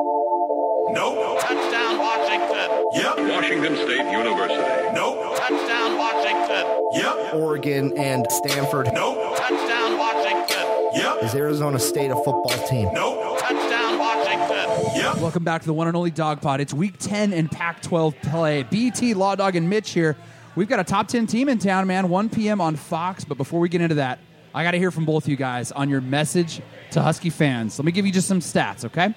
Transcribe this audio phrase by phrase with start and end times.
[0.00, 1.40] Nope.
[1.42, 2.84] Touchdown Washington.
[2.94, 3.18] Yep.
[3.18, 4.94] Washington State University.
[4.94, 5.36] Nope.
[5.36, 6.80] Touchdown Washington.
[6.92, 7.34] Yep.
[7.34, 8.88] Oregon and Stanford.
[8.94, 9.36] Nope.
[9.36, 10.90] Touchdown Washington.
[10.94, 11.24] Yep.
[11.24, 12.88] Is Arizona State a football team?
[12.94, 13.40] Nope.
[13.40, 14.96] Touchdown Washington.
[14.96, 15.18] Yep.
[15.18, 16.62] Welcome back to the one and only Dog Pod.
[16.62, 18.62] It's week 10 in Pac 12 play.
[18.62, 20.16] BT, Law Dog, and Mitch here.
[20.56, 22.08] We've got a top 10 team in town, man.
[22.08, 22.62] 1 p.m.
[22.62, 23.24] on Fox.
[23.26, 24.18] But before we get into that,
[24.54, 26.62] I got to hear from both you guys on your message
[26.92, 27.78] to Husky fans.
[27.78, 29.14] Let me give you just some stats, okay?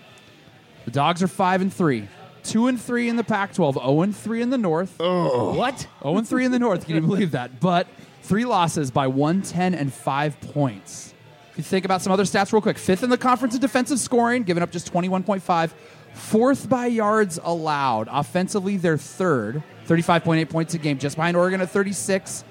[0.86, 2.08] The Dogs are 5 and 3.
[2.44, 5.00] 2 and 3 in the Pac 12, 0 and 3 in the North.
[5.56, 5.88] What?
[6.02, 6.86] 0 and 3 in the North.
[6.86, 7.60] Can you believe that?
[7.60, 7.88] But
[8.22, 11.14] three losses by 110 and 5 points.
[11.52, 14.00] If you think about some other stats real quick, fifth in the conference in defensive
[14.00, 15.72] scoring, giving up just 21.5.
[16.14, 18.08] Fourth by yards allowed.
[18.12, 22.44] Offensively, they're third, 35.8 points a game, just behind Oregon at 36.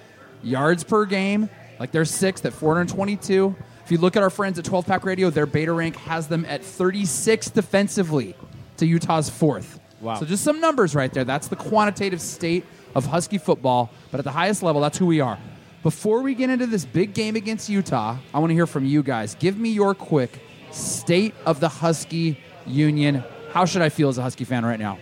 [0.42, 3.54] Yards per game, like they're sixth at 422.
[3.58, 6.44] If you look at our friends at 12 Pack Radio, their beta rank has them
[6.46, 8.34] at 36 defensively
[8.78, 9.78] to Utah's fourth.
[10.00, 10.16] Wow.
[10.16, 11.24] So just some numbers right there.
[11.24, 13.90] That's the quantitative state of Husky football.
[14.10, 15.38] But at the highest level, that's who we are.
[15.82, 19.02] Before we get into this big game against Utah, I want to hear from you
[19.02, 19.34] guys.
[19.34, 20.40] Give me your quick
[20.70, 23.22] state of the Husky Union.
[23.50, 24.98] How should I feel as a Husky fan right now?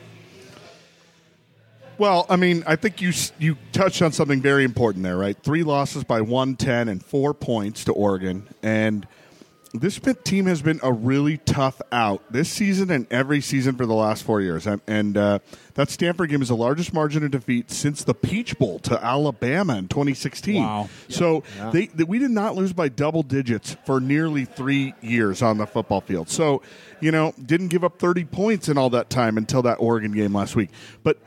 [2.00, 5.36] Well, I mean, I think you you touched on something very important there, right?
[5.36, 9.06] Three losses by 110 and four points to Oregon, and
[9.74, 13.94] this team has been a really tough out this season and every season for the
[13.94, 14.66] last four years.
[14.66, 15.38] And, and uh,
[15.74, 19.76] that Stanford game is the largest margin of defeat since the Peach Bowl to Alabama
[19.76, 20.62] in 2016.
[20.62, 20.88] Wow.
[21.08, 25.58] So they, they we did not lose by double digits for nearly three years on
[25.58, 26.30] the football field.
[26.30, 26.62] So
[27.00, 30.34] you know, didn't give up 30 points in all that time until that Oregon game
[30.34, 30.70] last week,
[31.02, 31.18] but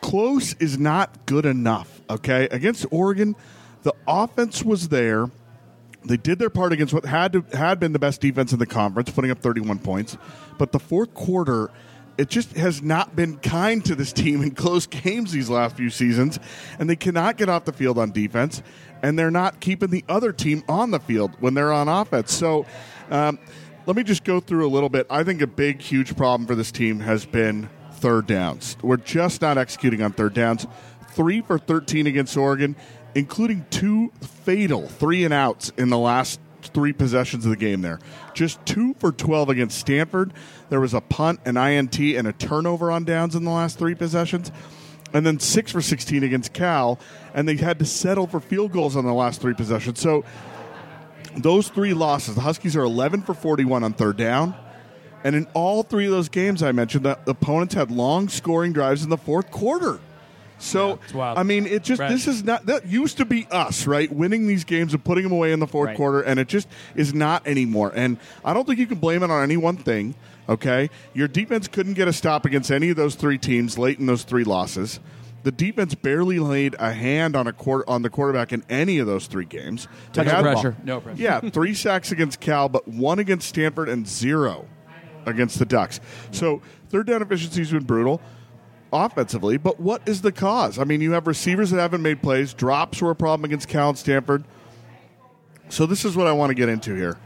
[0.00, 2.00] close is not good enough.
[2.10, 3.36] Okay, against Oregon,
[3.82, 5.30] the offense was there.
[6.04, 8.66] They did their part against what had to, had been the best defense in the
[8.66, 10.16] conference, putting up 31 points.
[10.56, 11.70] But the fourth quarter,
[12.16, 15.90] it just has not been kind to this team in close games these last few
[15.90, 16.38] seasons,
[16.78, 18.62] and they cannot get off the field on defense,
[19.02, 22.32] and they're not keeping the other team on the field when they're on offense.
[22.32, 22.66] So.
[23.10, 23.38] Um,
[23.86, 25.06] let me just go through a little bit.
[25.08, 28.76] I think a big, huge problem for this team has been third downs.
[28.82, 30.66] We're just not executing on third downs.
[31.10, 32.76] Three for 13 against Oregon,
[33.14, 37.98] including two fatal three and outs in the last three possessions of the game there.
[38.34, 40.32] Just two for 12 against Stanford.
[40.70, 43.94] There was a punt, an INT, and a turnover on downs in the last three
[43.94, 44.52] possessions.
[45.12, 46.98] And then six for 16 against Cal,
[47.32, 50.00] and they had to settle for field goals on the last three possessions.
[50.00, 50.24] So
[51.36, 54.54] those three losses, the Huskies are 11 for 41 on third down.
[55.24, 59.02] And in all three of those games I mentioned, the opponents had long scoring drives
[59.02, 59.98] in the fourth quarter.
[60.60, 61.38] So, wild.
[61.38, 62.10] I mean, it just, Right.
[62.10, 64.10] this is not, that used to be us, right?
[64.12, 65.96] Winning these games and putting them away in the fourth Right.
[65.96, 67.92] quarter, and it just is not anymore.
[67.94, 70.16] And I don't think you can blame it on any one thing,
[70.48, 70.90] okay?
[71.14, 74.24] Your defense couldn't get a stop against any of those three teams late in those
[74.24, 74.98] three losses.
[75.44, 79.06] The defense barely laid a hand on a quarter, on the quarterback in any of
[79.06, 79.86] those three games.
[80.12, 80.76] They No had- pressure.
[80.84, 81.22] No pressure.
[81.22, 84.66] yeah, three sacks against Cal, but one against Stanford and zero
[85.30, 86.00] against the Ducks.
[86.30, 88.20] So third down efficiency has been brutal
[88.92, 90.78] offensively, but what is the cause?
[90.78, 92.54] I mean, you have receivers that haven't made plays.
[92.54, 94.44] Drops were a problem against Cal and Stanford.
[95.68, 97.18] So this is what I want to get into here.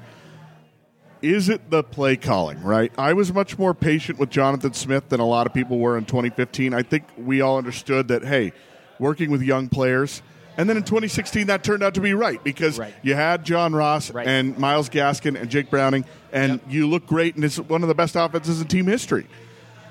[1.21, 2.93] Is it the play calling, right?
[2.99, 6.05] I was much more patient with Jonathan Smith than a lot of people were in
[6.05, 6.75] 2015.
[6.75, 8.53] I think we all understood that, hey,
[8.99, 10.21] working with young players.
[10.57, 12.93] And then in 2016, that turned out to be right because Right.
[13.03, 14.27] you had John Ross Right.
[14.27, 17.95] and Myles Gaskin and Jake Browning, and you look great, and it's one of the
[17.95, 19.27] best offenses in team history.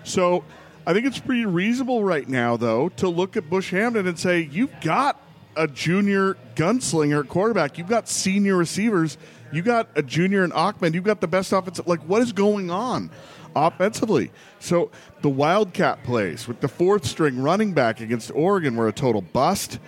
[0.04, 0.44] So
[0.86, 4.42] I think it's pretty reasonable right now, though, to look at Bush Hamdan and say,
[4.52, 5.20] you've got
[5.56, 7.78] a junior gunslinger at quarterback.
[7.78, 9.18] You've got senior receivers.
[9.52, 10.94] You got a junior in Achman.
[10.94, 11.80] You've got the best offense.
[11.86, 13.10] Like, what is going on
[13.56, 14.32] offensively?
[14.60, 19.22] So the Wildcat plays with the fourth string running back against Oregon were a total
[19.22, 19.80] bust.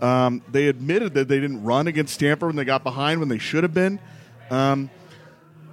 [0.00, 3.38] Um, they admitted that they didn't run against Stanford when they got behind when they
[3.38, 4.00] should have been.
[4.50, 4.90] Um,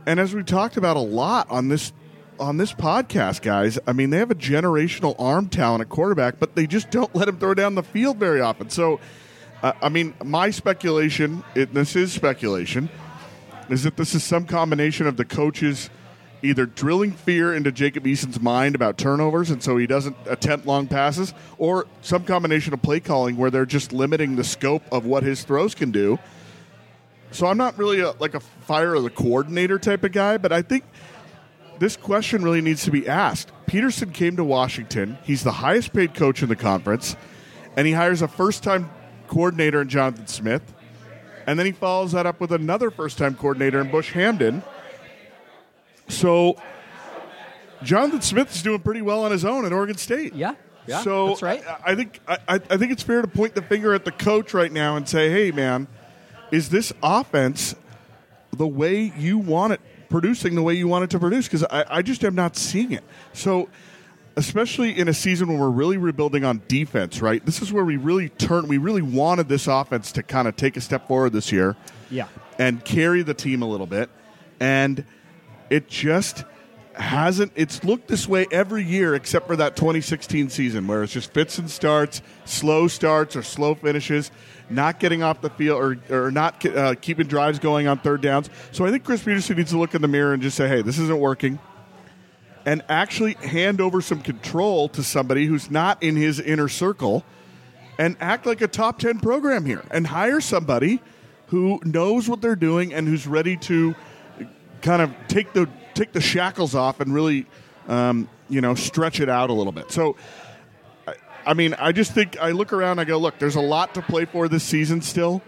[0.06, 1.92] and as we talked about a lot on this
[2.40, 6.56] on this podcast, guys, I mean they have a generational arm talent at quarterback, but
[6.56, 8.70] they just don't let him throw down the field very often.
[8.70, 9.00] So,
[9.62, 12.90] uh, I mean, my speculation, it, this is speculation,
[13.70, 15.91] is that this is some combination of the coaches
[16.43, 20.88] either drilling fear into Jacob Eason's mind about turnovers, and so he doesn't attempt long
[20.88, 25.23] passes, or some combination of play calling where they're just limiting the scope of what
[25.23, 26.20] his throws can do.
[27.32, 30.52] So I'm not really a, like a fire of the coordinator type of guy, but
[30.52, 30.84] I think
[31.79, 33.52] this question really needs to be asked.
[33.66, 35.17] Petersen came to Washington.
[35.23, 37.16] He's the highest paid coach in the conference,
[37.78, 38.90] and he hires a first time
[39.28, 40.73] coordinator in Jonathan Smith.
[41.47, 44.61] And then he follows that up with another first time coordinator in Bush Hamdan.
[46.11, 46.58] So
[47.84, 50.34] Jonathan Smith is doing pretty well on his own at Oregon State.
[50.35, 50.55] Yeah,
[50.87, 51.63] yeah, so that's right.
[51.67, 54.11] I, I think I, I I think it's fair to point the finger at the
[54.11, 55.87] coach right now and say, "Hey, man,
[56.52, 57.75] is this offense
[58.55, 61.85] the way you want it producing the way you want it to produce?" Because I,
[61.90, 63.03] I just am not seeing it.
[63.34, 63.69] So.
[64.37, 67.46] Especially in a season when we're really rebuilding on defense, right?
[67.46, 68.69] This is where we really turn.
[68.69, 71.75] We really wanted this offense to kind of take a step forward this year
[72.09, 72.28] Yeah.
[72.57, 74.09] and carry the team a little bit.
[74.61, 75.03] And
[75.72, 76.44] it just
[76.94, 77.53] hasn't.
[77.56, 81.58] It's looked this way every year except for that 2016 season where it's just fits
[81.58, 84.32] and starts, slow starts or slow finishes,
[84.70, 88.50] not getting off the field or, or not uh, keeping drives going on third downs.
[88.73, 90.82] So I think Chris Petersen needs to look in the mirror and just say, hey,
[90.82, 91.58] this isn't working.
[92.66, 97.24] And actually hand over some control to somebody who's not in his inner circle
[97.97, 101.02] and act like a top 10 program here and hire somebody
[101.47, 103.96] who knows what they're doing and who's ready to
[104.81, 107.45] kind of take the take the shackles off and really
[107.87, 109.91] um, you know stretch it out a little bit.
[109.91, 110.16] So
[111.07, 111.13] I,
[111.45, 114.01] I mean i just think i look around i go look there's a lot to
[114.01, 115.41] play for this season still.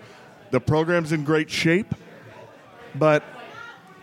[0.52, 1.94] The program's in great shape
[2.96, 3.24] but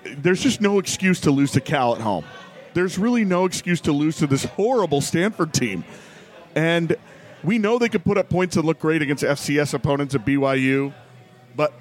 [0.04, 2.24] there's just no excuse to lose to cal at home.
[2.72, 5.84] There's really no excuse to lose to this horrible stanford team.
[6.54, 6.96] And
[7.42, 10.92] we know they could put up points and look great against fcs opponents at byu
[11.56, 11.72] but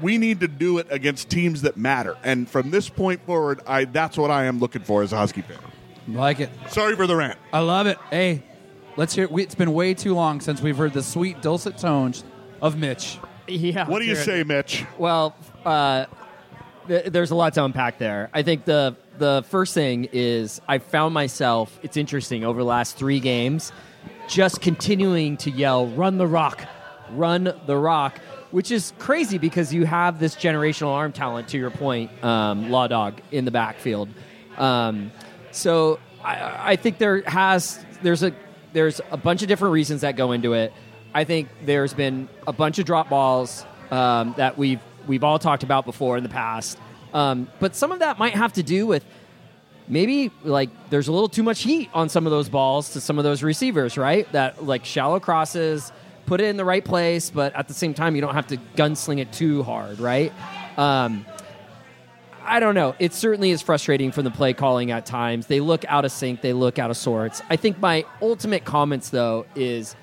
[0.00, 2.16] we need to do it against teams that matter.
[2.22, 5.42] And from this point forward, I that's what I am looking for as a Husky
[5.42, 5.58] fan.
[6.08, 6.50] Like it.
[6.68, 7.38] Sorry for the rant.
[7.52, 7.98] I love it.
[8.10, 8.42] Hey,
[8.96, 9.28] let's hear.
[9.28, 12.24] We, it's been way too long since we've heard the sweet dulcet tones
[12.62, 13.18] of Mitch.
[13.46, 13.86] Yeah.
[13.88, 14.26] What do you Jared.
[14.26, 14.84] say, Mitch?
[14.98, 15.34] Well,
[15.64, 16.06] uh,
[16.86, 18.30] th- there's a lot to unpack there.
[18.32, 21.78] I think the the first thing is I found myself.
[21.82, 23.72] It's interesting over the last three games,
[24.28, 26.64] just continuing to yell, "Run the rock,
[27.12, 31.48] run the rock," which is crazy because you have this generational arm talent.
[31.48, 34.08] To your point, um, Law Dog in the backfield.
[34.56, 35.12] Um,
[35.50, 38.32] so I, I think there has there's a
[38.72, 40.72] there's a bunch of different reasons that go into it.
[41.14, 45.62] I think there's been a bunch of drop balls um, that we've we've all talked
[45.62, 46.78] about before in the past,
[47.14, 49.04] um, but some of that might have to do with
[49.88, 53.18] maybe like there's a little too much heat on some of those balls to some
[53.18, 54.30] of those receivers, right?
[54.32, 55.92] That like shallow crosses,
[56.28, 58.58] put it in the right place, but at the same time you don't have to
[58.76, 60.30] gunsling it too hard, right?
[60.76, 61.24] Um,
[62.44, 62.94] I don't know.
[62.98, 65.46] It certainly is frustrating from the play calling at times.
[65.46, 66.42] They look out of sync.
[66.42, 67.40] They look out of sorts.
[67.48, 69.96] I think my ultimate comments though is,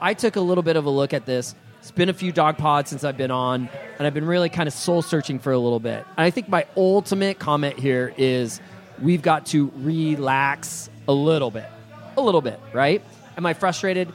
[0.00, 1.54] I took a little bit of a look at this.
[1.80, 3.68] It's been a few dog pods since I've been on,
[3.98, 6.06] and I've been really kind of soul searching for a little bit.
[6.16, 8.60] And I think my ultimate comment here is,
[9.00, 11.68] we've got to relax a little bit,
[12.16, 13.02] a little bit, right?
[13.36, 14.12] Am I frustrated?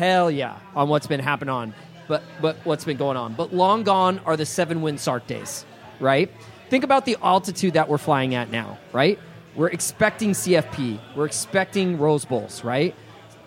[0.00, 1.74] Hell yeah, on what's been happening on,
[2.08, 3.34] but but what's been going on.
[3.34, 5.66] But long gone are the seven win Sark days,
[5.98, 6.32] right?
[6.70, 9.18] Think about the altitude that we're flying at now, right?
[9.54, 12.94] We're expecting CFP, we're expecting Rose Bowls, right?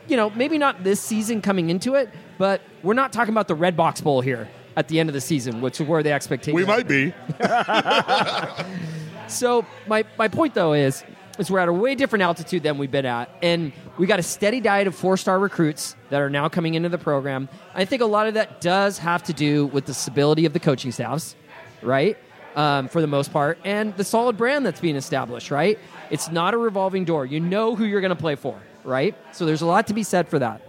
[0.08, 3.56] You know, maybe not this season coming into it, but we're not talking about the
[3.56, 4.48] Redbox Bowl here
[4.78, 6.54] at the end of the season, which is where the expectation.
[6.54, 7.16] We might be.
[9.28, 11.04] So my, my point though is
[11.40, 14.24] is we're at a way different altitude than we've been at, and we got a
[14.24, 17.50] steady diet of four star recruits that are now coming into the program.
[17.74, 20.60] I think a lot of that does have to do with the stability of the
[20.60, 21.36] coaching staffs,
[21.82, 22.18] right?
[22.56, 25.80] Um, for the most part, and the solid brand that's being established, right?
[26.12, 27.26] It's not a revolving door.
[27.26, 29.16] You know who you're going to play for, right?
[29.32, 30.62] So there's a lot to be said for that.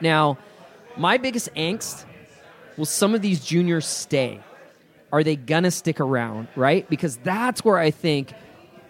[0.00, 0.38] Now,
[0.96, 2.04] my biggest angst
[2.76, 4.40] will some of these juniors stay?
[5.12, 6.88] Are they gonna stick around, right?
[6.88, 8.32] Because that's where I think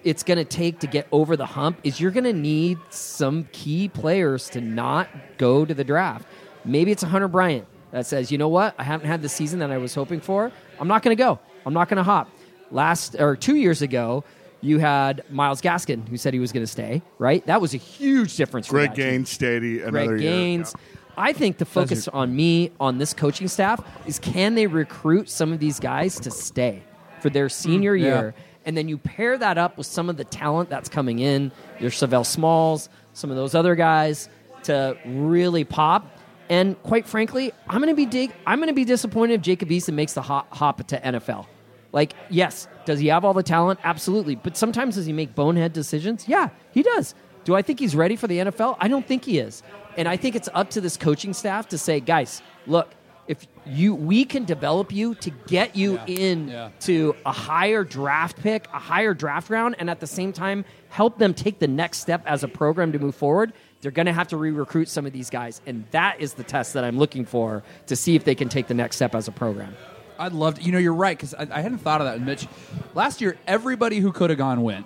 [0.05, 4.49] it's gonna take to get over the hump is you're gonna need some key players
[4.51, 6.27] to not go to the draft.
[6.65, 9.59] Maybe it's a Hunter Bryant that says, you know what, I haven't had the season
[9.61, 10.53] that I was hoping for.
[10.79, 11.39] I'm not gonna go.
[11.67, 12.31] I'm not gonna hop.
[12.71, 14.25] Last or two years ago,
[14.61, 17.45] you had Myles Gaskin who said he was gonna stay, right?
[17.47, 19.05] That was a huge difference Greg that team.
[19.05, 20.31] Gaines, Stady, another Greg year.
[20.31, 20.75] Gaines.
[20.77, 20.97] Yeah.
[21.17, 25.53] I think the focus on me, on this coaching staff, is can they recruit some
[25.53, 26.83] of these guys to stay
[27.21, 27.53] for their hmm.
[27.53, 28.07] senior yeah.
[28.07, 28.35] year?
[28.65, 31.91] And then you pair that up with some of the talent that's coming in, your
[31.91, 34.29] Sav'ell Smalls, some of those other guys
[34.65, 36.07] to really pop.
[36.49, 39.69] And quite frankly, I'm going to be dig- I'm going to be disappointed if Jacob
[39.69, 41.47] Eason makes the hop, hop to NFL.
[41.93, 43.81] Like, yes, does he have all the talent?
[43.83, 44.37] Absolutely.
[44.37, 46.29] But sometimes does he make bonehead decisions?
[46.29, 47.15] Yeah, he does.
[47.45, 48.77] Do I think he's ready for the NFL?
[48.81, 49.63] I don't think he is.
[49.97, 52.91] And I think it's up to this coaching staff to say, guys, look,
[53.31, 56.05] if you we can develop you to get you Yeah.
[56.07, 56.69] in Yeah.
[56.81, 61.19] to a higher draft pick, a higher draft round, and at the same time help
[61.19, 63.53] them take the next step as a program to move forward.
[63.83, 66.75] They're going to have to re-recruit some of these guys, and that is the test
[66.75, 69.33] that I'm looking for to see if they can take the next step as a
[69.33, 69.75] program.
[70.19, 70.63] I'd love to.
[70.63, 72.47] You know, you're right because I, I hadn't thought of that, Mitch.
[72.95, 74.85] Last year, everybody who could have gone went.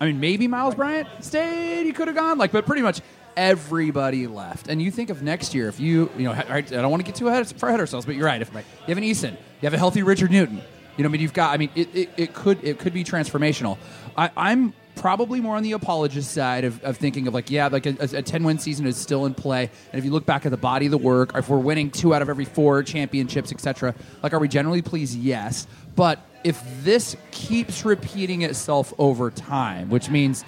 [0.00, 1.84] I mean, maybe Myles Bryant stayed.
[1.86, 2.36] He could have gone.
[2.36, 3.00] Like, but pretty much
[3.36, 4.68] everybody left.
[4.68, 7.16] And you think of next year, if you, you know, I don't want to get
[7.16, 8.40] too ahead, far ahead of ourselves, but you're right.
[8.40, 10.60] If you have an Eason, you have a healthy Richard Newton.
[10.96, 11.54] You know, I mean, you've got.
[11.54, 13.78] I mean, it, it, it could it could be transformational.
[14.16, 17.86] I, I'm probably more on the apologist side of, of thinking of like, yeah, like
[17.86, 19.70] a, a 10 win season is still in play.
[19.90, 22.14] And if you look back at the body of the work, if we're winning two
[22.14, 25.18] out of every four championships, etc., like, are we generally pleased?
[25.18, 25.66] Yes.
[25.96, 30.44] But if this keeps repeating itself over time, which means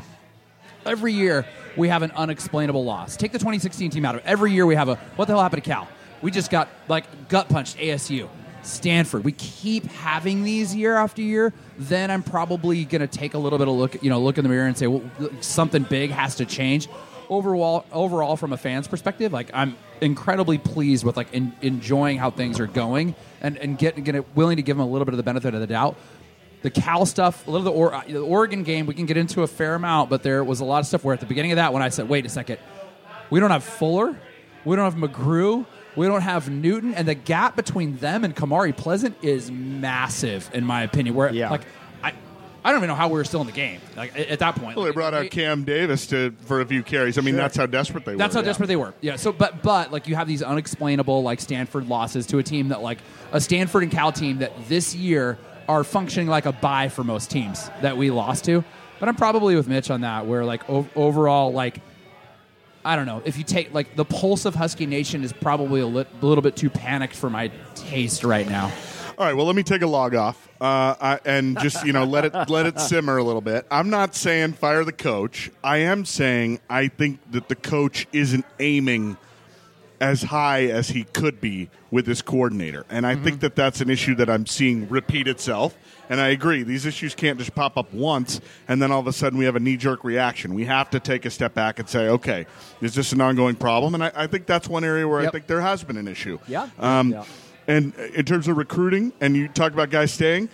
[0.84, 3.16] every year we have an unexplainable loss.
[3.16, 4.26] Take the 2016 team out of it.
[4.26, 5.88] Every year we have a what the hell happened to Cal?
[6.22, 8.28] We just got like gut punched ASU.
[8.66, 9.24] Stanford.
[9.24, 11.52] We keep having these year after year.
[11.78, 14.42] Then I'm probably going to take a little bit of look, you know, look in
[14.42, 15.02] the mirror and say, well,
[15.40, 16.88] something big has to change.
[17.28, 22.30] Overall, overall, from a fan's perspective, like I'm incredibly pleased with like in, enjoying how
[22.30, 25.16] things are going and and get, get willing to give them a little bit of
[25.16, 25.96] the benefit of the doubt
[26.64, 29.18] the Cal stuff, a little of the, or, uh, the Oregon game, we can get
[29.18, 31.52] into a fair amount, but there was a lot of stuff where at the beginning
[31.52, 32.58] of that, when I said, wait a second,
[33.28, 34.16] we don't have Fuller,
[34.64, 38.74] we don't have McGrew, we don't have Newton, and the gap between them and Kamari
[38.74, 41.14] Pleasant is massive, in my opinion.
[41.14, 41.50] Where, Yeah.
[41.50, 41.66] like,
[42.02, 42.14] I,
[42.64, 44.56] I don't even know how we were still in the game like, at, at that
[44.56, 44.74] point.
[44.78, 47.18] Well, they brought out Cam Davis to for a few carries.
[47.18, 48.18] I mean, that's how desperate they were.
[48.18, 48.94] That's how desperate they were.
[49.02, 49.16] Yeah.
[49.16, 52.80] So, but but like you have these unexplainable like Stanford losses to a team that
[52.80, 53.00] like
[53.32, 55.36] a Stanford and Cal team that this year
[55.68, 58.64] are functioning like a buy for most teams that we lost to.
[59.00, 60.26] But I'm probably with Mitch on that.
[60.26, 61.80] Where like overall like.
[62.86, 63.22] I don't know.
[63.24, 66.42] If you take like the pulse of Husky Nation is probably a, lit, a little
[66.42, 68.70] bit too panicked for my taste right now.
[69.16, 72.04] All right, well, let me take a log off uh, I, and just you know
[72.04, 73.66] let it let it simmer a little bit.
[73.70, 75.50] I'm not saying fire the coach.
[75.62, 79.16] I am saying I think that the coach isn't aiming
[80.00, 83.88] as high as he could be with this coordinator, and I think that that's an
[83.90, 85.76] issue that I'm seeing repeat itself.
[86.10, 89.12] And I agree, these issues can't just pop up once and then all of a
[89.12, 90.52] sudden we have a knee jerk reaction.
[90.52, 92.44] We have to take a step back and say, okay,
[92.82, 93.94] is this an ongoing problem?
[93.94, 96.38] And I, I think that's one area where I think there has been an issue.
[96.46, 96.68] Yeah.
[96.78, 97.24] Um, Yeah.
[97.66, 100.50] And in terms of recruiting, and you talk about guys staying,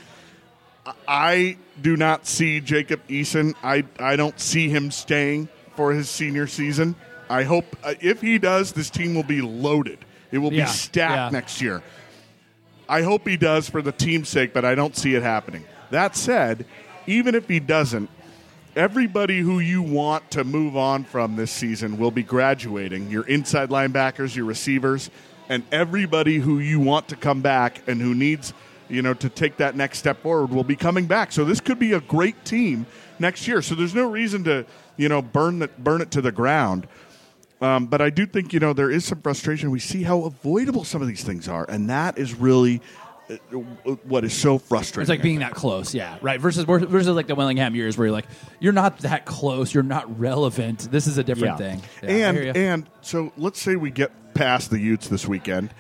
[0.87, 3.55] I- I do not see Jacob Eason.
[3.65, 6.95] I, I don't see him staying for his senior season.
[7.31, 9.99] I hope uh, if he does, this team will be loaded.
[10.33, 10.65] It will Yeah.
[10.65, 11.39] be stacked Yeah.
[11.39, 11.81] next year.
[12.89, 15.63] I hope he does for the team's sake, but I don't see it happening.
[15.91, 16.67] That said,
[17.07, 18.11] even if he doesn't,
[18.75, 23.09] everybody who you want to move on from this season will be graduating.
[23.11, 25.09] Your inside linebackers, your receivers,
[25.49, 28.53] and everybody who you want to come back and who needs,
[28.89, 31.31] you know, to take that next step forward will be coming back.
[31.31, 32.87] So this could be a great team
[33.21, 33.63] next year.
[33.63, 34.65] So there's no reason to,
[34.97, 36.89] you know, burn it burn it to the ground.
[37.61, 39.71] Um, but I do think you know there is some frustration.
[39.71, 42.81] We see how avoidable some of these things are, and that is really
[43.29, 43.35] uh,
[44.05, 45.03] what is so frustrating.
[45.03, 46.41] It's like being that close, yeah, right.
[46.41, 48.27] Versus versus like the Willingham years where you're like,
[48.61, 50.91] you're not that close, you're not relevant.
[50.91, 51.77] This is a different Yeah.
[51.77, 51.83] thing.
[52.03, 55.75] Yeah, and and so let's say we get past the Utes this weekend,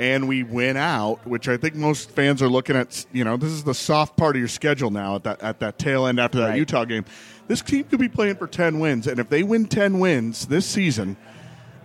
[0.00, 3.04] and we win out, which I think most fans are looking at.
[3.12, 5.78] You know, this is the soft part of your schedule now at that at that
[5.78, 6.58] tail end after that Right.
[6.58, 7.04] Utah game.
[7.48, 10.66] This team could be playing for ten wins, and if they win ten wins this
[10.66, 11.16] season.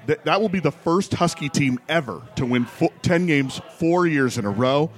[0.07, 4.05] That, that will be the first Husky team ever to win fo- 10 games four
[4.05, 4.91] years in a row.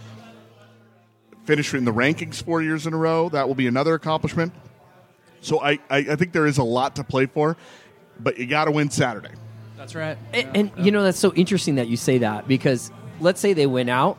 [1.45, 3.29] Finish in the rankings four years in a row.
[3.29, 4.51] That will be another accomplishment.
[5.39, 7.55] So I, I, I think there is a lot to play for,
[8.19, 9.31] but you got to win Saturday.
[9.77, 10.17] that's right.
[10.33, 13.67] And, and you know that's so interesting that you say that because let's say they
[13.67, 14.17] win out.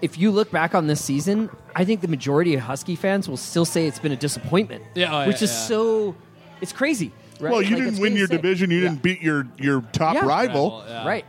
[0.00, 3.36] If you look back on this season, I think the majority of Husky fans will
[3.36, 4.82] still say it's been a disappointment.
[4.94, 5.56] Yeah, oh, which is yeah.
[5.68, 6.16] so
[6.60, 7.12] it's crazy.
[7.40, 7.52] Right?
[7.52, 8.42] Well, you Like, didn't win your said.
[8.42, 8.70] division.
[8.70, 8.88] You Yeah.
[8.90, 10.26] didn't beat your, your top Yeah.
[10.26, 11.06] rival, Rival, yeah.
[11.06, 11.24] Right.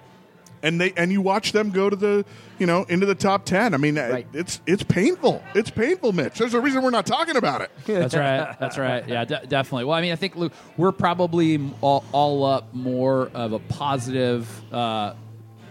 [0.64, 2.26] and they and you watch them go to the
[2.58, 3.74] you know into the top ten.
[3.76, 4.26] I mean, Right.
[4.34, 5.44] it's it's painful.
[5.54, 6.40] It's painful, Mitch.
[6.40, 7.72] There's a reason we're not talking about it.
[7.86, 8.56] That's right.
[8.60, 9.08] That's right.
[9.08, 9.86] Yeah, de- definitely.
[9.86, 14.48] Well, I mean, I think Luke, we're probably all, all up more of a positive
[14.74, 15.14] uh,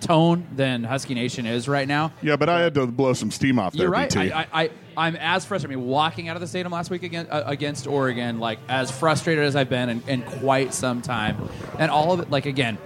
[0.02, 2.12] tone than Husky Nation is right now.
[2.23, 3.82] Yeah, but I had to blow some steam off there.
[3.82, 4.12] You're right.
[4.12, 4.32] BT.
[4.32, 5.76] I, I, I, I'm as frustrated.
[5.76, 8.90] I mean, walking out of the stadium last week against, uh, against Oregon, like as
[8.90, 12.30] frustrated as I've been in, in quite some time, and all of it.
[12.30, 12.78] Like again,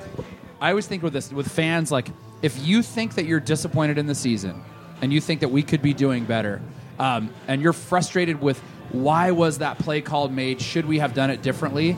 [0.61, 2.09] I always think with this with fans, like
[2.43, 4.63] if you think that you're disappointed in the season,
[5.01, 6.61] and you think that we could be doing better,
[6.99, 8.61] um, and you're frustrated with
[8.93, 10.61] why was that play called made?
[10.61, 11.97] Should we have done it differently?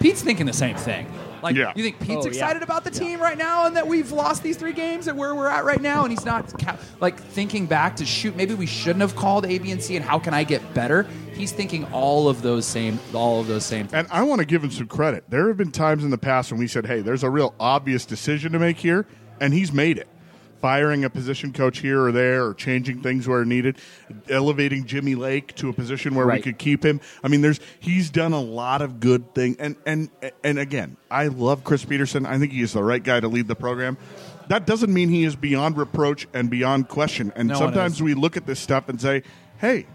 [0.00, 1.06] Pete's thinking the same thing.
[1.42, 1.72] Like, Yeah.
[1.76, 2.28] you think Pete's Oh, yeah.
[2.28, 5.34] excited about the team right now and that we've lost these three games and where
[5.34, 8.36] we're at right now, and he's not ca- like thinking back to shoot.
[8.36, 11.06] Maybe we shouldn't have called A, B, and C, and how can I get better?
[11.34, 13.88] He's thinking all of those same, all of those same.
[13.92, 15.24] And I want to give him some credit.
[15.28, 18.06] There have been times in the past when we said, "Hey, there's a real obvious
[18.06, 19.06] decision to make here,"
[19.40, 20.08] and he's made it.
[20.60, 23.76] Firing a position coach here or there or changing things where needed,
[24.28, 27.00] elevating Jimmy Lake to a position where we could keep him.
[27.22, 29.56] I mean, there's he's done a lot of good things.
[29.58, 30.10] And and
[30.42, 32.26] and again, I love Chris Petersen.
[32.26, 33.98] I think he is the right guy to lead the program.
[34.48, 37.32] That doesn't mean he is beyond reproach and beyond question.
[37.36, 39.22] And No sometimes we look at this stuff and say,
[39.58, 39.86] "Hey,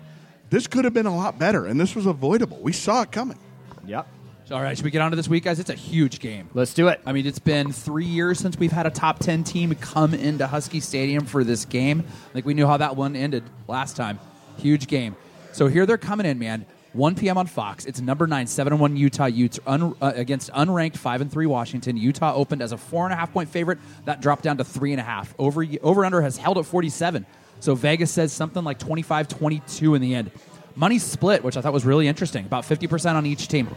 [0.49, 2.59] this could have been a lot better, and this was avoidable.
[2.61, 3.39] We saw it coming."
[3.85, 4.07] Yep.
[4.51, 5.61] All right, should we get on to this week, guys?
[5.61, 6.49] It's a huge game.
[6.53, 6.99] Let's do it.
[7.05, 10.45] I mean, it's been three years since we've had a top 10 team come into
[10.45, 12.03] Husky Stadium for this game.
[12.29, 14.19] I think we knew how that one ended last time.
[14.57, 15.15] Huge game.
[15.53, 16.65] So here they're coming in, man.
[16.91, 17.37] 1 p.m.
[17.37, 17.85] on Fox.
[17.85, 21.95] It's number nine, 7 1 Utah Utes un, uh, against unranked 5 and 3 Washington.
[21.95, 23.79] Utah opened as a 4.5 point favorite.
[24.03, 25.29] That dropped down to 3.5.
[25.39, 27.25] Over, over under has held at 47.
[27.61, 30.31] So Vegas says something like 25 22 in the end.
[30.75, 33.69] Money split, which I thought was really interesting, about 50% on each team.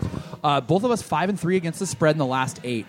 [0.42, 2.86] Uh, both of us 5 and 3 against the spread in the last eight.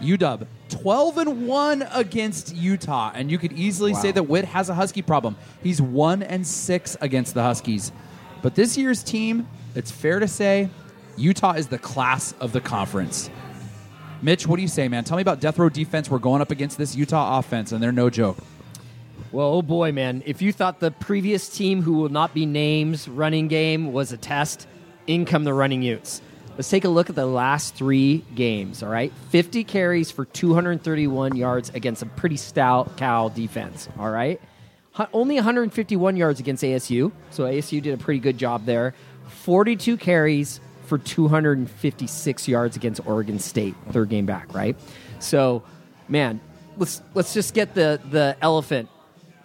[0.00, 4.74] UW 12 and 1 against Utah and you could easily say that Witt has a
[4.74, 5.36] Husky problem.
[5.62, 7.90] He's 1 and 6 against the Huskies.
[8.42, 10.68] But this year's team, it's fair to say
[11.16, 13.30] Utah is the class of the conference.
[14.22, 15.04] Mitch, what do you say, man?
[15.04, 16.10] Tell me about death row defense.
[16.10, 18.36] We're going up against this Utah offense and they're no joke.
[19.30, 20.22] Well, oh boy, man.
[20.24, 24.16] If you thought the previous team, who will not be named, running game was a
[24.16, 24.66] test,
[25.06, 26.22] in come the running Utes.
[26.56, 29.12] Let's take a look at the last three games, all right?
[29.30, 34.40] 50 carries for 231 yards against a pretty stout Cal defense, all right?
[35.12, 38.94] Only 151 yards against ASU, so ASU did a pretty good job there.
[39.28, 44.76] 42 carries for 256 yards against Oregon State, third game back, right?
[45.20, 45.62] So,
[46.08, 46.40] man,
[46.78, 48.88] let's let's just get the the elephant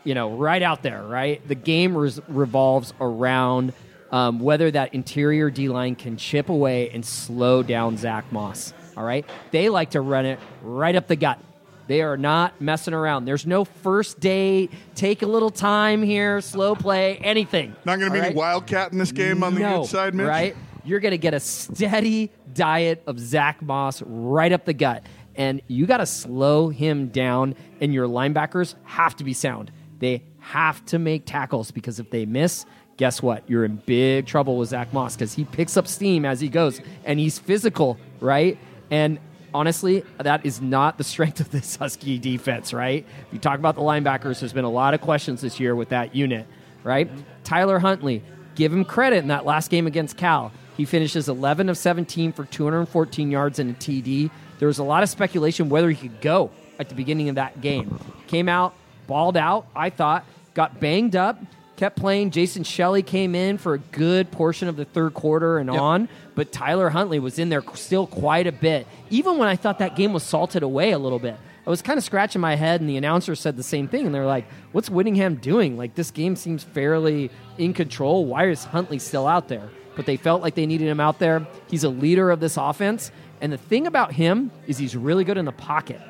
[0.04, 1.46] you know, right out there, right?
[1.48, 3.74] The game res- revolves around
[4.12, 8.74] um, whether that interior D line can chip away and slow down Zack Moss.
[8.96, 11.40] All right, they like to run it right up the gut.
[11.88, 13.26] They are not messing around.
[13.26, 17.76] There's no first day, take a little time here, slow play, anything.
[17.86, 20.16] Not going to be All any wildcat in this game on the no, Ute side,
[20.16, 20.28] Mitch.
[20.28, 20.56] Right?
[20.86, 25.04] You're going to get a steady diet of Zack Moss right up the gut.
[25.36, 29.72] And you got to slow him down, and your linebackers have to be sound.
[30.04, 32.66] They have to make tackles because if they miss,
[32.98, 33.50] guess what?
[33.50, 36.82] You're in big trouble with Zack Moss because he picks up steam as he goes,
[37.06, 38.58] and he's physical, right?
[38.92, 39.18] And
[39.54, 43.06] honestly, that is not the strength of this Husky defense, right?
[43.28, 45.88] If you talk about the linebackers, there's been a lot of questions this year with
[45.90, 46.48] that unit,
[46.84, 47.10] right?
[47.46, 48.22] Tyler Huntley,
[48.56, 50.52] give him credit in that last game against Cal.
[50.76, 54.32] He finishes 11 of 17 for 214 yards and a TD.
[54.60, 57.62] There was a lot of speculation whether he could go at the beginning of that
[57.62, 57.98] game.
[58.28, 58.76] Came out,
[59.08, 61.40] balled out, I thought, got banged up,
[61.78, 62.32] kept playing.
[62.32, 65.82] Jason Shelley came in for a good portion of the third quarter and Yep.
[65.82, 68.88] on, but Tyler Huntley was in there still quite a bit.
[69.10, 71.38] Even when I thought that game was salted away a little bit.
[71.66, 74.06] I was kind of scratching my head, and the announcer said the same thing.
[74.06, 75.78] And they're like, "What's Whittingham doing?
[75.78, 78.26] Like this game seems fairly in control.
[78.26, 81.48] Why is Huntley still out there?" But they felt like they needed him out there.
[81.70, 85.38] He's a leader of this offense, and the thing about him is he's really good
[85.38, 86.02] in the pocket.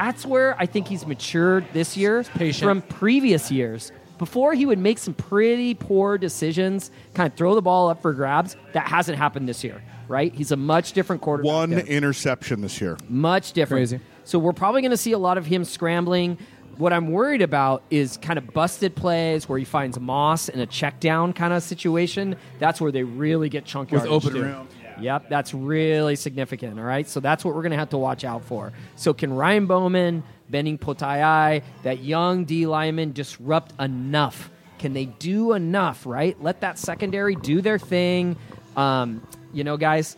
[0.00, 3.90] That's where I think he's matured this year from previous years.
[4.16, 8.12] Before he would make some pretty poor decisions, kind of throw the ball up for
[8.12, 8.56] grabs.
[8.74, 10.32] That hasn't happened this year, right?
[10.32, 11.52] He's a much different quarterback.
[11.52, 11.78] One now.
[11.78, 12.96] interception this year.
[13.08, 13.90] Much different.
[13.90, 14.00] Crazy.
[14.22, 16.38] So we're probably going to see a lot of him scrambling.
[16.78, 20.66] What I'm worried about is kind of busted plays where he finds Moss in a
[20.66, 22.36] check down kind of situation.
[22.60, 24.42] That's where they really get chunk With open too.
[24.42, 24.68] room.
[25.00, 26.78] Yep, that's really significant.
[26.78, 28.72] All right, so that's what we're going to have to watch out for.
[28.94, 34.48] So can Ryan Bowman, Benning Potoa'e, that young D lineman disrupt enough?
[34.78, 36.06] Can they do enough?
[36.06, 38.36] Right, let that secondary do their thing.
[38.76, 40.16] Um, you know, guys,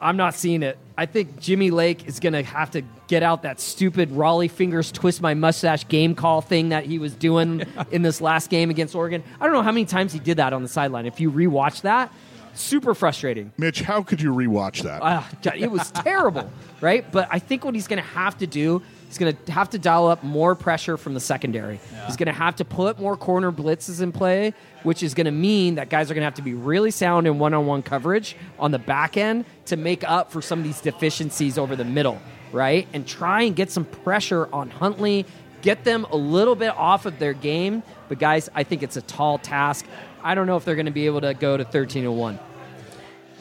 [0.00, 0.78] I'm not seeing it.
[0.96, 4.90] I think Jimmy Lake is going to have to get out that stupid Raleigh fingers
[4.92, 8.94] twist my mustache game call thing that he was doing in this last game against
[8.94, 9.22] Oregon.
[9.40, 11.06] I don't know how many times he did that on the sideline.
[11.06, 12.12] If you rewatch that,
[12.54, 13.52] super frustrating.
[13.58, 15.02] Mitch, how could you rewatch that?
[15.02, 17.10] Ah, God, it was terrible, right?
[17.10, 19.78] But I think what he's going to have to do, he's going to have to
[19.78, 21.80] dial up more pressure from the secondary.
[22.06, 25.32] He's going to have to put more corner blitzes in play, which is going to
[25.32, 28.70] mean that guys are going to have to be really sound in one-on-one coverage on
[28.70, 32.20] the back end to make up for some of these deficiencies over the middle,
[32.54, 32.88] right?
[32.92, 35.26] And try and get some pressure on Huntley,
[35.60, 37.82] get them a little bit off of their game.
[38.08, 39.84] But guys, I think it's a tall task.
[40.22, 42.38] I don't know if they're going to be able to go to 13 and 1.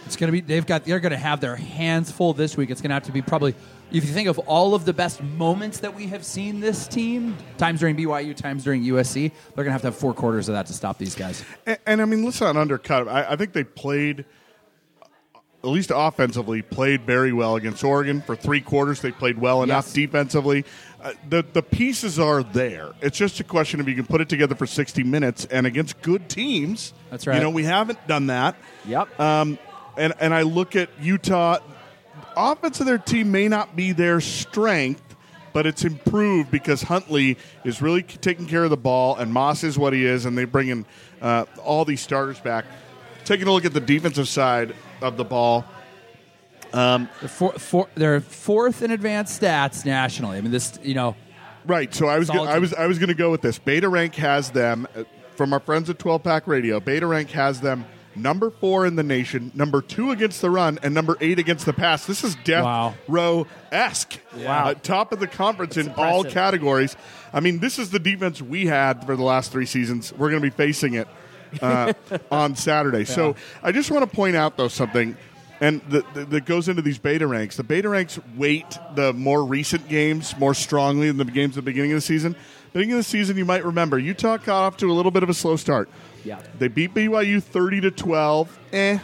[0.06, 0.42] It's gonna be.
[0.42, 0.84] They've got.
[0.84, 2.70] They're gonna have their hands full this week.
[2.70, 3.56] It's gonna have to be probably.
[3.92, 7.38] If you think of all of the best moments that we have seen this team,
[7.58, 10.66] times during BYU, times during USC, they're gonna have to have four quarters of that
[10.66, 11.46] to stop these guys.
[11.66, 13.08] And, and I mean, let's not undercut.
[13.08, 14.26] I, I think they played,
[15.64, 19.00] at least offensively, played very well against Oregon for three quarters.
[19.02, 19.94] They played well enough Yes.
[19.94, 20.66] defensively.
[21.02, 22.92] uh, the the pieces are there.
[23.02, 26.02] It's just a question of you can put it together for 60 minutes and against
[26.02, 26.94] good teams.
[27.12, 27.36] That's right.
[27.36, 28.56] You know, we haven't done that.
[28.86, 29.20] Yep.
[29.20, 29.58] Um,
[29.98, 31.60] and and I look at Utah.
[32.36, 35.04] Offense of their team may not be their strength,
[35.54, 39.78] but it's improved because Huntley is really taking care of the ball, and Moss is
[39.78, 40.86] what he is, and they bring in
[41.22, 42.66] uh, all these starters back.
[43.26, 44.74] Taking a look at the defensive side
[45.04, 45.66] of the ball,
[46.72, 50.38] They're, four, four, they're fourth in advanced stats nationally.
[50.38, 51.16] I mean, this, you know,
[51.66, 51.94] Right.
[51.94, 53.58] So I was gonna, I was I was going to go with this.
[53.58, 55.04] Beta Rank has them uh,
[55.36, 56.80] from our friends at 12 Pack Radio.
[56.82, 57.86] Beta Rank has them
[58.16, 61.72] number four in the nation, number two against the run, and number eight against the
[61.72, 62.06] pass.
[62.06, 62.96] This is death Wow.
[63.08, 64.20] row esque.
[64.36, 64.68] Wow.
[64.68, 66.98] Uh, top of the conference in all categories.
[67.32, 70.12] I mean, this is the defense we had for the last three seasons.
[70.12, 71.08] We're going to be facing it
[71.62, 71.94] uh,
[72.32, 73.06] on Saturday.
[73.06, 75.18] So I just want to point out though something.
[75.62, 77.56] And the, the, that goes into these beta ranks.
[77.56, 81.72] The beta ranks weight the more recent games more strongly than the games at the
[81.72, 82.36] beginning of the season.
[82.74, 85.30] Beginning of the season, you might remember Utah got off to a little bit of
[85.30, 85.90] a slow start.
[86.26, 86.42] Yeah.
[86.58, 88.60] They beat BYU 30 to 12.
[88.74, 89.00] Eh.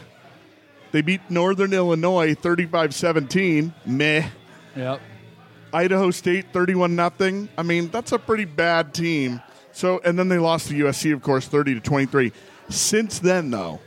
[0.91, 3.71] They beat Northern Illinois 35-17.
[3.85, 4.27] Meh.
[4.75, 5.01] yep.
[5.71, 7.47] Idaho State 31 nothing.
[7.57, 9.39] I mean, that's a pretty bad team.
[9.79, 12.33] So and then they lost to USC of course 30 to 23.
[12.67, 13.79] Since then though,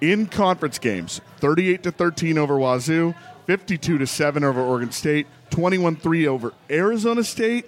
[0.00, 3.14] in conference games, 38 to 13 over Wazoo,
[3.46, 7.66] 52 to 7 over Oregon State, 21-3 over Arizona State,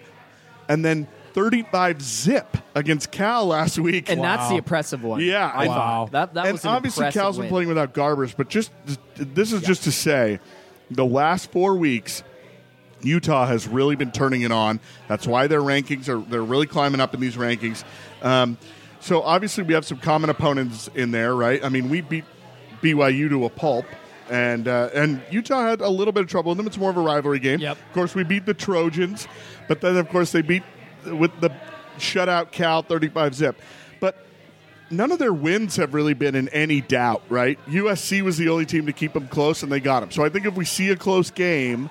[0.69, 4.11] and then 35 zip against Cal last week.
[4.11, 5.21] and that's the impressive one.
[5.21, 7.95] Yeah, I and- thought that that and was an obviously impressive Cal's been playing without
[7.95, 8.73] Garbers, but just
[9.15, 10.41] this is just to say,
[10.91, 12.25] the last four weeks,
[13.03, 14.81] Utah has really been turning it on.
[15.09, 17.85] That's why their rankings are they're really climbing up in these rankings.
[18.23, 18.59] Um,
[19.01, 21.65] so obviously we have some common opponents in there, right?
[21.65, 22.25] I mean, we beat
[22.83, 23.87] BYU to a pulp.
[24.29, 26.67] And uh, and Utah had a little bit of trouble with them.
[26.69, 27.59] It's more of a rivalry game.
[27.59, 27.77] Yep.
[27.77, 29.27] Of course, we beat the Trojans,
[29.67, 30.63] but then of course they beat
[31.05, 31.51] with the
[31.99, 33.61] shutout Cal thirty five zip.
[33.99, 34.25] But
[34.89, 37.59] none of their wins have really been in any doubt, right?
[37.67, 40.13] USC was the only team to keep them close, and they got them.
[40.13, 41.91] So I think if we see a close game,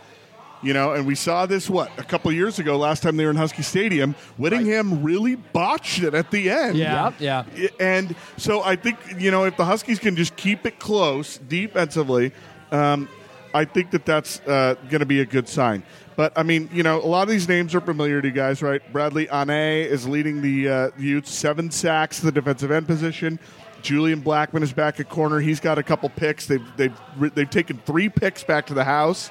[0.62, 3.24] you know, and we saw this what a couple of years ago, last time they
[3.24, 6.78] were in Husky Stadium, Whittingham really botched it at the end.
[6.78, 7.14] Yeah.
[7.20, 7.46] Yeah.
[7.80, 12.34] And so I think you know if the Huskies can just keep it close defensively,
[12.72, 13.08] um,
[13.54, 15.84] I think that that's uh, going to be a good sign.
[16.16, 18.62] But I mean, you know, a lot of these names are familiar to you guys,
[18.62, 18.82] right?
[18.92, 23.40] Bradlee Anae is leading the uh, Utes, seven sacks, the defensive end position.
[23.82, 25.40] Julian Blackmon is back at corner.
[25.40, 26.46] He's got a couple picks.
[26.46, 26.94] They've they've
[27.34, 29.30] they've taken three picks back to the house.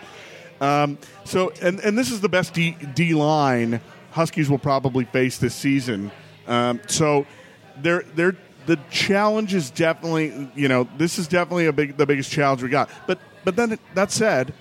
[0.61, 5.39] Um, so, and, and this is the best D, D line Huskies will probably face
[5.39, 6.11] this season.
[6.47, 7.27] Um, so,
[7.83, 12.31] they're, they're, the challenge is definitely, you know, this is definitely a big, the biggest
[12.31, 12.91] challenge we got.
[13.07, 14.53] But, but then that said,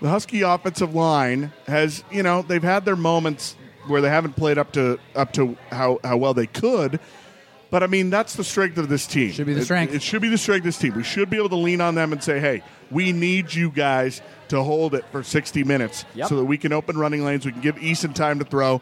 [0.00, 4.58] the Husky offensive line has, you know, they've had their moments where they haven't played
[4.58, 7.00] up to up to how, how well they could.
[7.70, 9.30] But I mean, that's the strength of this team.
[9.32, 9.94] Should be the It- strength.
[9.94, 10.94] It, should be the strength of this team.
[10.94, 14.22] We should be able to lean on them and say, "Hey, we need you guys
[14.48, 16.28] to hold it for 60 minutes Yep.
[16.28, 17.44] so that we can open running lanes.
[17.44, 18.80] We can give Eason time to throw."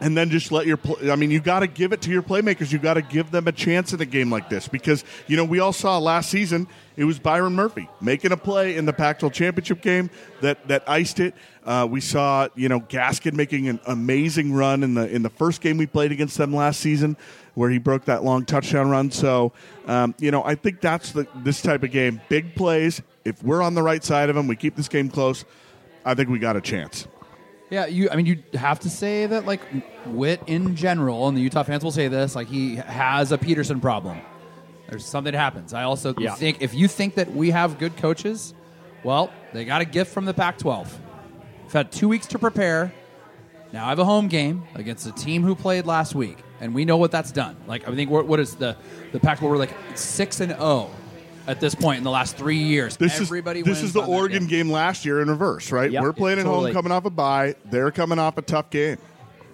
[0.00, 2.22] And then just let your pl- I mean you got to give it to your
[2.22, 2.72] playmakers.
[2.72, 5.44] You got to give them a chance in a game like this because you know
[5.44, 9.32] we all saw last season it was Byron Murphy making a play in the Pac-12
[9.32, 11.34] championship game that that iced it.
[11.64, 15.60] Uh, we saw you know Gaskin making an amazing run in the in the first
[15.60, 17.16] game we played against them last season
[17.54, 19.10] where he broke that long touchdown run.
[19.10, 19.52] So
[19.86, 22.20] um, you know I think that's the this type of game.
[22.28, 23.02] Big plays.
[23.24, 25.44] If we're on the right side of them we keep this game close
[26.04, 27.08] I think we got a chance
[27.70, 28.08] Yeah, you.
[28.10, 29.60] I mean, you have to say that like
[30.06, 33.80] Wit in general, and the Utah fans will say this, like he has a Petersen
[33.80, 34.20] problem.
[34.88, 35.74] There's something that happens.
[35.74, 36.34] I also Yeah.
[36.34, 38.54] think if you think that we have good coaches,
[39.02, 40.86] well, they got a gift from the Pac-12.
[41.64, 42.92] We've had two weeks to prepare.
[43.72, 46.84] Now I have a home game against a team who played last week, and we
[46.84, 47.56] know what that's done.
[47.66, 48.76] Like I think what, what is the
[49.10, 49.42] the Pac-12?
[49.50, 50.88] We're like six and zero
[51.46, 52.96] at this point in the last three years.
[52.96, 54.70] This Everybody is this wins is the on that Oregon game.
[54.70, 55.90] last year in reverse, right?
[55.90, 56.72] Yep, We're playing at totally.
[56.72, 57.54] home, coming off a bye.
[57.66, 58.98] They're coming off a tough game.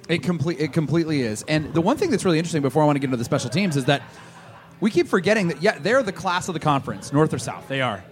[0.08, 1.44] It complete it completely is.
[1.48, 3.50] And the one thing that's really interesting before I want to get into the special
[3.50, 4.02] teams is that
[4.80, 7.68] we keep forgetting that yeah, they're the class of the conference, north or south.
[7.68, 8.02] They are.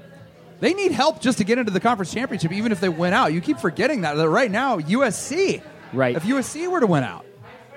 [0.60, 3.32] They need help just to get into the conference championship, even if they win out.
[3.32, 4.14] You keep forgetting that.
[4.14, 5.62] That right now, USC,
[5.92, 6.14] Right.
[6.16, 7.24] If USC were to win out,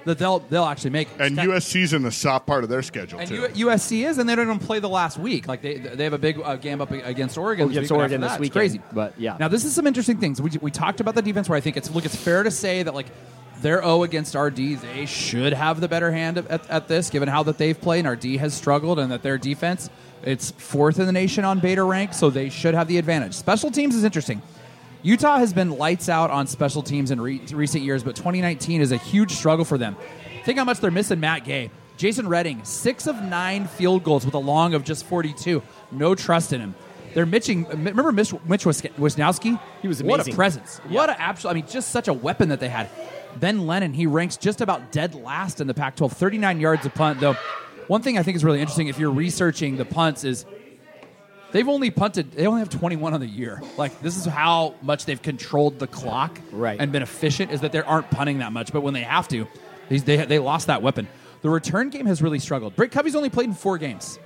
[0.06, 1.22] that they'll they'll actually make it.
[1.22, 3.48] And USC's in the soft part of their schedule And too.
[3.54, 5.48] U- USC is, and they don't even play the last week.
[5.48, 7.68] Like they they have a big uh, game up against Oregon.
[7.68, 9.38] this Against week, Oregon this that, it's weekend, Crazy, but yeah.
[9.40, 10.42] Now this is some interesting things.
[10.42, 12.06] We, we talked about the defense where I think it's look.
[12.06, 13.08] It's fair to say that like
[13.62, 14.58] they're O against RD.
[14.58, 18.06] They should have the better hand at, at this, given how that they've played.
[18.06, 19.90] And RD has struggled, and that their defense
[20.24, 23.34] it's fourth in the nation on beta rank, so they should have the advantage.
[23.34, 24.42] Special teams is interesting.
[25.04, 28.92] Utah has been lights out on special teams in re- recent years, but 2019 is
[28.92, 29.96] a huge struggle for them.
[30.46, 31.72] Think how much they're missing Matt Gay.
[31.98, 35.62] Jadon Redding, six of nine field goals with a long of just 42.
[35.92, 36.76] No trust in him.
[37.14, 37.66] They're mitching.
[37.66, 39.60] Remember Mitch, Mitch Wis- Wishnowsky?
[39.82, 40.18] He was amazing.
[40.20, 40.78] What a presence.
[40.88, 41.52] What an absolute.
[41.52, 42.90] I mean, just such a weapon that they had.
[43.40, 47.20] Ben Lennon, he ranks just about dead last in the Pac-12, 39 yards a punt.
[47.20, 47.36] Though,
[47.88, 50.46] one thing I think is really interesting if you're researching the punts is
[51.54, 52.34] they've only punted.
[52.34, 53.62] They only have 21 on the year.
[53.78, 56.78] Like this is how much they've controlled the clock Right.
[56.80, 57.52] and been efficient.
[57.52, 59.48] Is that they aren't punting that much, but when they have to,
[59.88, 61.08] they they, lost that weapon.
[61.42, 62.76] The return game has really struggled.
[62.76, 64.20] Britt Covey's only played in four games.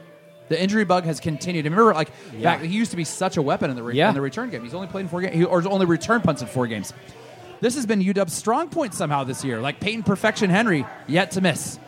[0.49, 1.65] The injury bug has continued.
[1.65, 2.09] Remember, like
[2.41, 4.07] back, he used to be such a weapon in the re- Yeah.
[4.09, 4.63] in the return game.
[4.63, 6.93] He's only played in four games, he, or only return punts in four games.
[7.59, 9.59] This has been UW's strong point somehow this year.
[9.59, 11.79] Like Peyton Perfection Henry, yet to miss,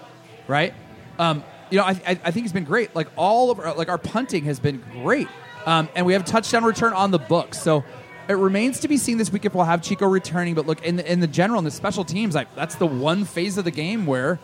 [0.48, 0.74] right?
[1.20, 2.96] Um, you know, I, I, I think he's been great.
[2.96, 5.28] Like all of our, like our punting has been great,
[5.66, 7.62] um, and we have touchdown return on the books.
[7.62, 7.84] So
[8.28, 10.56] it remains to be seen this week if we'll have Chico returning.
[10.56, 13.26] But look, in the, in the general, in the special teams, like that's the one
[13.26, 14.40] phase of the game where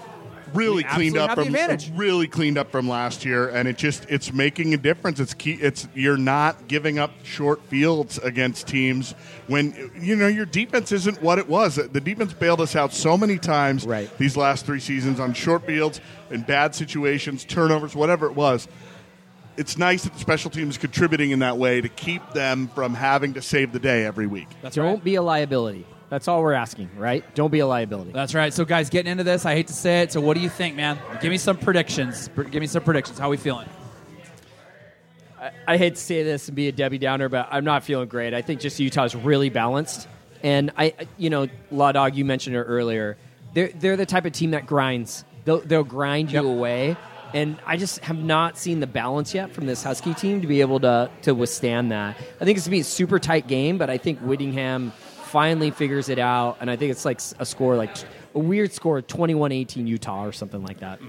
[0.56, 1.54] really We cleaned up from
[1.96, 5.20] really cleaned up from last year, and it just it's making a difference.
[5.20, 5.54] It's key.
[5.54, 9.14] It's you're not giving up short fields against teams
[9.48, 11.76] when you know your defense isn't what it was.
[11.76, 14.10] The defense bailed us out so many times Right.
[14.18, 18.68] these last three seasons on short fields in bad situations, turnovers, whatever it was.
[19.58, 23.36] It's nice that the special teams contributing in that way to keep them from having
[23.36, 24.50] to save the day every week.
[24.62, 25.04] that's Don't right.
[25.04, 25.86] be a liability.
[26.16, 27.26] That's all we're asking, right?
[27.36, 28.14] Don't be a liability.
[28.14, 28.54] That's right.
[28.54, 30.14] So, guys, getting into this, I hate to say it.
[30.14, 30.98] So, what do you think, man?
[31.22, 32.30] Give me some predictions.
[32.30, 33.20] Give me some predictions.
[33.20, 33.68] How we feeling?
[35.68, 38.34] I hate to say this and be a Debbie Downer, but I'm not feeling great.
[38.34, 40.08] I think just Utah's really balanced,
[40.42, 43.18] and I, you know, Law Dog, you mentioned it earlier.
[43.54, 45.26] They're they're the type of team that grinds.
[45.44, 46.46] They'll they'll grind you Yep.
[46.46, 46.96] away,
[47.34, 50.62] and I just have not seen the balance yet from this Husky team to be
[50.62, 52.16] able to to withstand that.
[52.40, 54.94] I think it's gonna be a super tight game, but I think Whittingham
[55.26, 57.96] finally figures it out, and I think it's like a score like
[58.34, 61.00] a weird score, 21-18 Utah or something like that.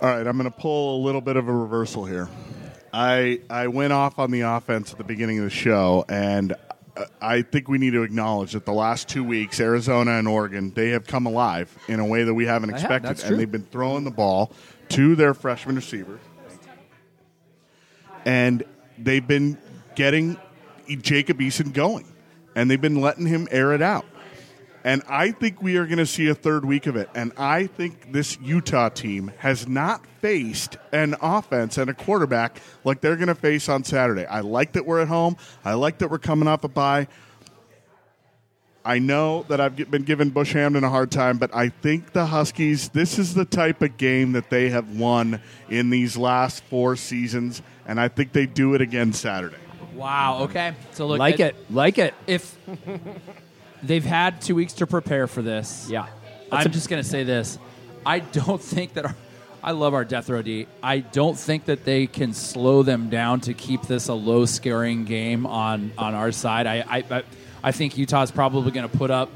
[0.00, 2.28] All right, I'm going to pull a little bit of a reversal here.
[2.92, 6.52] I I went off on the offense at the beginning of the show, and
[6.96, 10.72] uh, I think we need to acknowledge that the last two weeks, Arizona and Oregon,
[10.74, 13.50] they have come alive in a way that we haven't They have, expected, and they've
[13.50, 14.52] been throwing the ball
[14.90, 16.20] to their freshman receivers,
[18.24, 18.62] and
[18.98, 19.58] they've been
[19.96, 20.36] getting
[21.00, 22.06] Jacob Eason going,
[22.54, 24.04] and they've been letting him air it out.
[24.84, 27.08] And I think we are going to see a third week of it.
[27.14, 33.00] And I think this Utah team has not faced an offense and a quarterback like
[33.00, 34.26] they're going to face on Saturday.
[34.26, 35.38] I like that we're at home.
[35.64, 37.08] I like that we're coming off a bye.
[38.84, 42.26] I know that I've been giving Bush Hamdan a hard time, but I think the
[42.26, 45.40] Huskies, this is the type of game that they have won
[45.70, 47.62] in these last four seasons.
[47.86, 49.56] And I think they do it again Saturday.
[49.94, 50.44] Wow.
[50.44, 50.74] Okay.
[50.92, 52.14] So, look, Like it, like it.
[52.26, 52.56] If
[53.82, 56.06] they've had two weeks to prepare for this, Yeah.
[56.52, 57.58] I'm just going to say this.
[58.06, 59.16] I don't think that our,
[59.62, 60.66] I love our death row D.
[60.82, 65.04] I don't think that they can slow them down to keep this a low scoring
[65.04, 66.66] game on on our side.
[66.66, 67.22] I I, I,
[67.62, 69.30] I think Utah's probably going to put up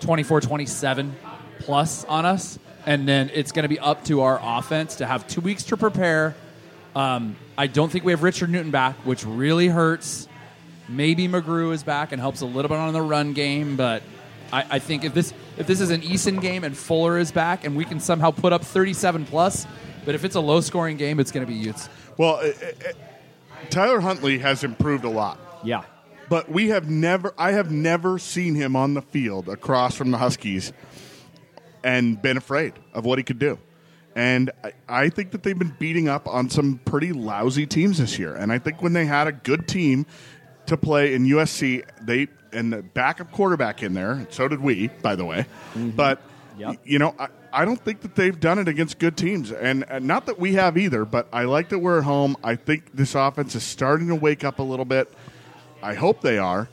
[0.00, 1.16] 24 27
[1.58, 2.58] plus on us.
[2.86, 5.76] And then it's going to be up to our offense to have two weeks to
[5.76, 6.34] prepare.
[6.94, 10.28] Um, I don't think we have Richard Newton back, which really hurts.
[10.88, 14.02] Maybe McGrew is back and helps a little bit on the run game, but
[14.52, 17.64] I, I think if this if this is an Eason game and Fuller is back
[17.64, 19.66] and we can somehow put up 37 plus,
[20.04, 21.88] but if it's a low scoring game, it's going to be Utes.
[22.16, 22.92] Well, uh, uh,
[23.68, 25.38] Tyler Huntley has improved a lot.
[25.62, 25.82] Yeah.
[26.28, 30.18] But we have never, I have never seen him on the field across from the
[30.18, 30.72] Huskies
[31.82, 33.58] and been afraid of what he could do.
[34.16, 38.18] And I, I think that they've been beating up on some pretty lousy teams this
[38.18, 38.34] year.
[38.34, 40.06] And I think when they had a good team
[40.66, 44.26] to play in USC, they and the backup quarterback in there.
[44.30, 45.46] So did we, by the way.
[45.74, 45.90] Mm-hmm.
[45.90, 46.20] But
[46.58, 46.80] Yep.
[46.84, 50.04] you know, I, I don't think that they've done it against good teams, and, and
[50.04, 51.06] not that we have either.
[51.06, 52.36] But I like that we're at home.
[52.44, 55.10] I think this offense is starting to wake up a little bit.
[55.82, 56.68] I hope they are.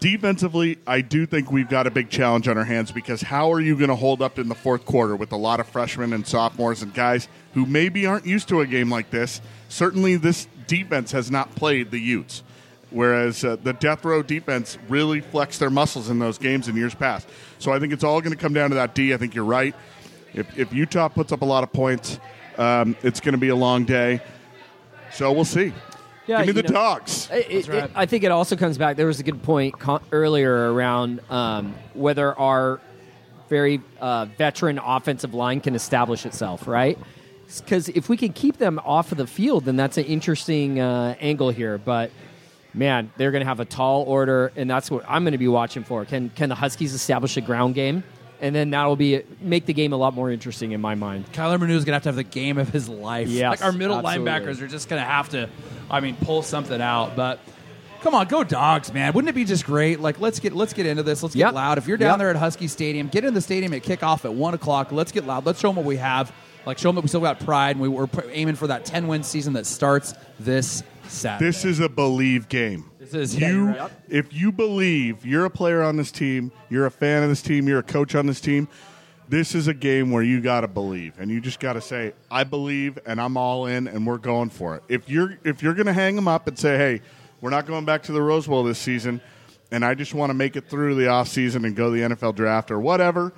[0.00, 3.60] Defensively, I do think we've got a big challenge on our hands because how are
[3.60, 6.26] you going to hold up in the fourth quarter with a lot of freshmen and
[6.26, 9.40] sophomores and guys who maybe aren't used to a game like this?
[9.68, 12.42] Certainly, this defense has not played the Utes,
[12.90, 16.94] whereas uh, the death row defense really flexed their muscles in those games in years
[16.94, 17.26] past.
[17.58, 19.14] So I think it's all going to come down to that D.
[19.14, 19.74] I think you're right.
[20.34, 22.20] If, if Utah puts up a lot of points,
[22.58, 24.20] um, it's going to be a long day.
[25.12, 25.72] So we'll see.
[26.28, 27.28] Yeah, Give me the know- dogs.
[27.32, 27.84] It- it- right.
[27.84, 28.96] it- I think it also comes back.
[28.96, 32.80] There was a good point co- earlier around um, whether our
[33.48, 36.98] very uh, veteran offensive line can establish itself, right?
[37.64, 41.14] Because if we can keep them off of the field, then that's an interesting uh,
[41.18, 41.78] angle here.
[41.78, 42.10] But
[42.74, 45.48] man, they're going to have a tall order, and that's what I'm going to be
[45.48, 46.04] watching for.
[46.04, 48.04] Can can the Huskies establish a ground game?
[48.40, 51.32] And then that'll be make the game a lot more interesting in my mind.
[51.32, 53.28] Kyler Manu is going to have to have the game of his life.
[53.28, 54.30] Yes, like our middle absolutely.
[54.30, 55.48] linebackers are just going to have to,
[55.90, 57.16] I mean, pull something out.
[57.16, 57.40] But
[58.00, 59.12] come on, go dogs, man!
[59.12, 59.98] Wouldn't it be just great?
[59.98, 61.22] Like let's get let's get into this.
[61.22, 61.54] Let's get Yep.
[61.54, 61.78] loud.
[61.78, 62.18] If you're down Yep.
[62.18, 64.92] there at Husky Stadium, get in the stadium at kickoff at one o'clock.
[64.92, 65.44] Let's get loud.
[65.44, 66.32] Let's show them what we have.
[66.64, 69.08] Like show them that we still got pride, and we, we're aiming for that ten
[69.08, 71.46] win season that starts this Saturday.
[71.46, 72.90] This is a believe game.
[73.12, 73.66] You.
[73.66, 73.90] right.
[74.08, 77.68] If you believe you're a player on this team, you're a fan of this team,
[77.68, 78.68] you're a coach on this team.
[79.28, 82.14] This is a game where you got to believe, and you just got to say,
[82.30, 85.74] "I believe, and I'm all in, and we're going for it." If you're if you're
[85.74, 87.02] going to hang them up and say, "Hey,
[87.42, 89.20] we're not going back to the Rose Bowl this season,"
[89.70, 92.14] and I just want to make it through the off season and go to the
[92.14, 93.34] NFL draft or whatever,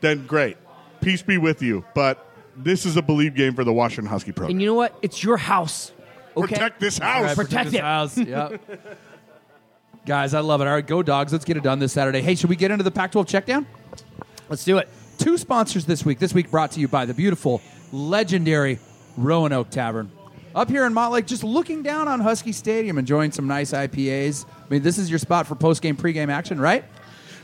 [0.00, 0.56] then great.
[1.02, 1.84] Peace be with you.
[1.94, 4.52] But this is a believe game for the Washington Husky program.
[4.52, 4.96] And you know what?
[5.02, 5.92] It's your house.
[6.38, 6.54] Okay?
[6.54, 7.24] Protect this house.
[7.24, 7.80] Right, Protect his it.
[7.80, 8.16] house.
[8.28, 8.62] Yep.
[10.06, 10.66] Guys, I love it.
[10.66, 11.32] All right, go dogs.
[11.32, 12.22] Let's get it done this Saturday.
[12.22, 13.66] Hey, should we get into the Pac 12 checkdown?
[14.48, 14.88] Let's do it.
[15.18, 16.18] Two sponsors this week.
[16.18, 17.60] This week brought to you by the beautiful,
[17.92, 18.78] legendary
[19.18, 20.10] Roanoke Tavern.
[20.54, 24.46] Up here in Montlake, just looking down on Husky Stadium, enjoying some nice IPAs.
[24.46, 26.84] I mean, this is your spot for post game, pre game action, right?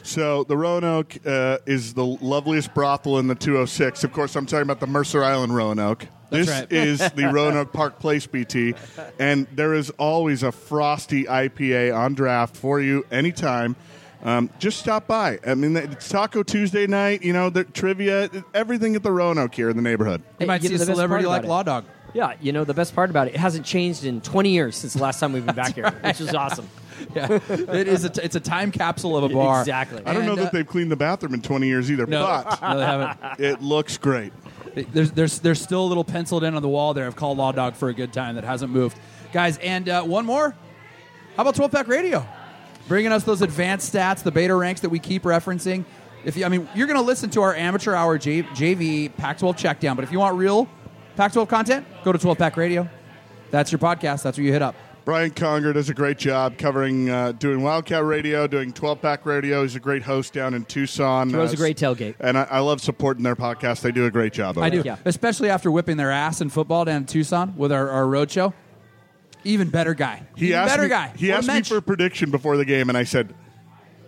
[0.05, 4.05] So the Roanoke uh, is the loveliest brothel in the 206.
[4.05, 6.07] Of course, I'm talking about the Mercer Island Roanoke.
[6.29, 6.73] That's this right.
[6.73, 8.75] is the Roanoke Park Place BT,
[9.19, 13.77] and there is always a frosty IPA on draft for you anytime.
[14.23, 15.39] Um, just stop by.
[15.47, 17.23] I mean, it's Taco Tuesday night.
[17.23, 20.23] You know, the trivia, everything at the Roanoke here in the neighborhood.
[20.39, 21.87] You might you see know, a the celebrity like it- Law Dog.
[22.13, 24.93] Yeah, you know the best part about it, it hasn't changed in 20 years since
[24.93, 26.69] the last time we've been back here, which is awesome.
[27.15, 28.05] Yeah, it is.
[28.05, 29.61] A t- it's a time capsule of a bar.
[29.61, 30.03] Exactly.
[30.05, 32.23] I don't know And, that uh, they've cleaned the bathroom in 20 years either, No,
[32.25, 33.41] but no, they haven't.
[33.41, 34.33] it looks great.
[34.75, 37.53] There's, there's, there's still a little penciled in on the wall there of Call Law
[37.53, 38.99] Dog for a good time that hasn't moved.
[39.33, 40.51] Guys, and uh, one more.
[41.37, 42.27] How about 12 Pack Radio?
[42.89, 45.85] Bringing us those advanced stats, the beta ranks that we keep referencing.
[46.25, 49.39] If you, I mean, you're going to listen to our amateur hour J, JV Pac
[49.39, 50.69] 12 checkdown, but if you want real
[51.17, 52.89] Pac 12 content, go to 12 Pack Radio.
[53.51, 54.23] That's your podcast.
[54.23, 54.75] That's where you hit up.
[55.05, 59.61] Brian Conger does a great job covering, uh, doing Wildcat Radio, doing 12 Pack Radio.
[59.63, 61.29] He's a great host down in Tucson.
[61.29, 62.15] Throws Uh, a great tailgate.
[62.21, 63.83] And I, I love supporting their podcast.
[63.83, 64.57] They do a great job.
[64.57, 64.95] over I do, there.
[64.95, 64.97] Yeah.
[65.05, 68.55] especially after whipping their ass in football down in Tucson with our, our road show.
[69.45, 70.23] Even better guy.
[70.37, 71.13] He Even asked better me, guy.
[71.17, 73.35] He What asked me for a prediction before the game, and I said,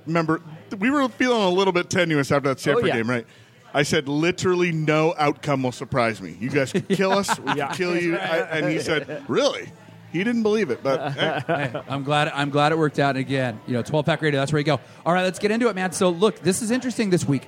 [0.06, 0.40] "Remember,
[0.78, 2.96] we were feeling a little bit tenuous after that Stanford Oh, yeah.
[2.96, 3.26] game, right?"
[3.74, 6.38] I said, "Literally, no outcome will surprise me.
[6.40, 7.38] You guys could kill us.
[7.38, 7.68] We Yeah.
[7.68, 9.68] could kill you." I, and he said, "Really?"
[10.12, 12.29] He didn't believe it, but hey, Hey, I'm glad.
[12.29, 13.11] I'm glad it worked out.
[13.11, 14.40] And again, you know, 12 pack radio.
[14.40, 14.81] That's where you go.
[15.05, 15.92] All right, let's get into it, man.
[15.92, 17.47] So look, this is interesting this week.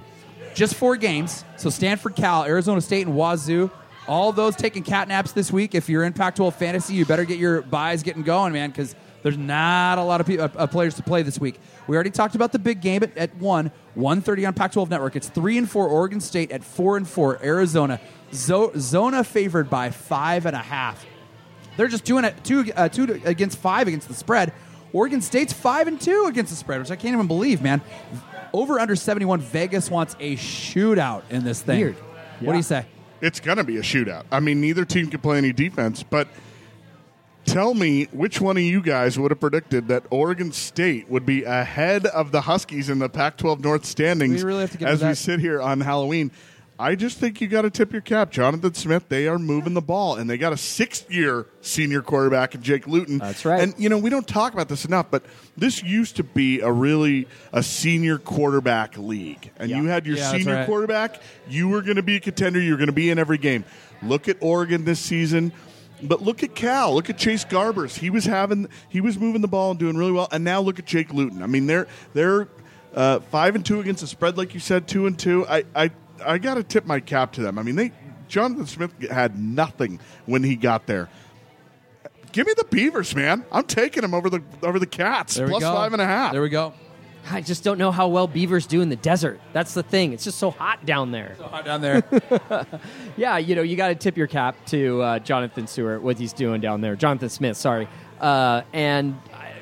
[0.54, 1.44] Just four games.
[1.56, 3.70] So Stanford, Cal, Arizona State, and Wazoo.
[4.06, 5.74] All those taking cat naps this week.
[5.74, 9.36] If you're in Pac-12 fantasy, you better get your buys getting going, man, because there's
[9.36, 11.60] not a lot of pe- uh, uh, players to play this week.
[11.86, 15.14] We already talked about the big game at, at one, 1:30 on Pac-12 Network.
[15.14, 15.88] It's three and four.
[15.88, 17.38] Oregon State at four and four.
[17.44, 18.00] Arizona,
[18.32, 21.04] Zo- Zona favored by five and a half.
[21.78, 24.52] They're just two and a, two uh, two against five against the spread.
[24.92, 27.80] Oregon State's five and two against the spread, which I can't even believe, man.
[28.52, 29.40] Over under seventy one.
[29.40, 31.80] Vegas wants a shootout in this thing.
[31.80, 31.96] Weird.
[32.40, 32.84] What do you say?
[33.20, 34.24] it's going to be a shootout.
[34.30, 36.28] I mean, neither team can play any defense, but
[37.44, 41.44] tell me which one of you guys would have predicted that Oregon State would be
[41.44, 45.02] ahead of the Huskies in the Pac-12 North standings We really have to get as
[45.02, 46.30] we sit here on Halloween.
[46.80, 49.08] I just think you got to tip your cap, Jonathan Smith.
[49.08, 53.18] They are moving the ball, and they got a sixth-year senior quarterback in Jake Luton.
[53.18, 53.60] That's right.
[53.60, 55.24] And you know we don't talk about this enough, but
[55.56, 59.80] this used to be a really a senior quarterback league, and Yeah.
[59.80, 60.66] you had your Yeah, senior right.
[60.66, 61.20] quarterback.
[61.48, 62.60] You were going to be a contender.
[62.60, 63.64] You were going to be in every game.
[64.02, 65.52] Look at Oregon this season.
[66.00, 66.94] But look at Cal.
[66.94, 67.98] Look at Chase Garbers.
[67.98, 70.28] He was having, he was moving the ball and doing really well.
[70.30, 71.42] And now look at Jake Luton.
[71.42, 72.46] I mean, they're they're
[72.94, 75.44] uh, five and two against the spread, like you said, two and two.
[75.48, 75.90] I I,
[76.24, 77.58] I got to tip my cap to them.
[77.58, 77.92] I mean, they
[78.28, 81.08] Jonathan Smith had nothing when he got there.
[82.32, 83.44] Give me the Beavers, man.
[83.50, 85.72] I'm taking them over the over the Cats There we go.
[85.74, 86.32] five and a half.
[86.32, 86.74] There we go.
[87.30, 89.38] I just don't know how well beavers do in the desert.
[89.52, 90.14] That's the thing.
[90.14, 91.34] It's just so hot down there.
[91.36, 92.02] So hot down there.
[93.18, 96.32] Yeah, you know, you got to tip your cap to uh, Jonathan Stewart, what he's
[96.32, 96.94] doing down there.
[96.96, 97.88] Jonathan Smith, sorry.
[98.20, 99.18] Uh, and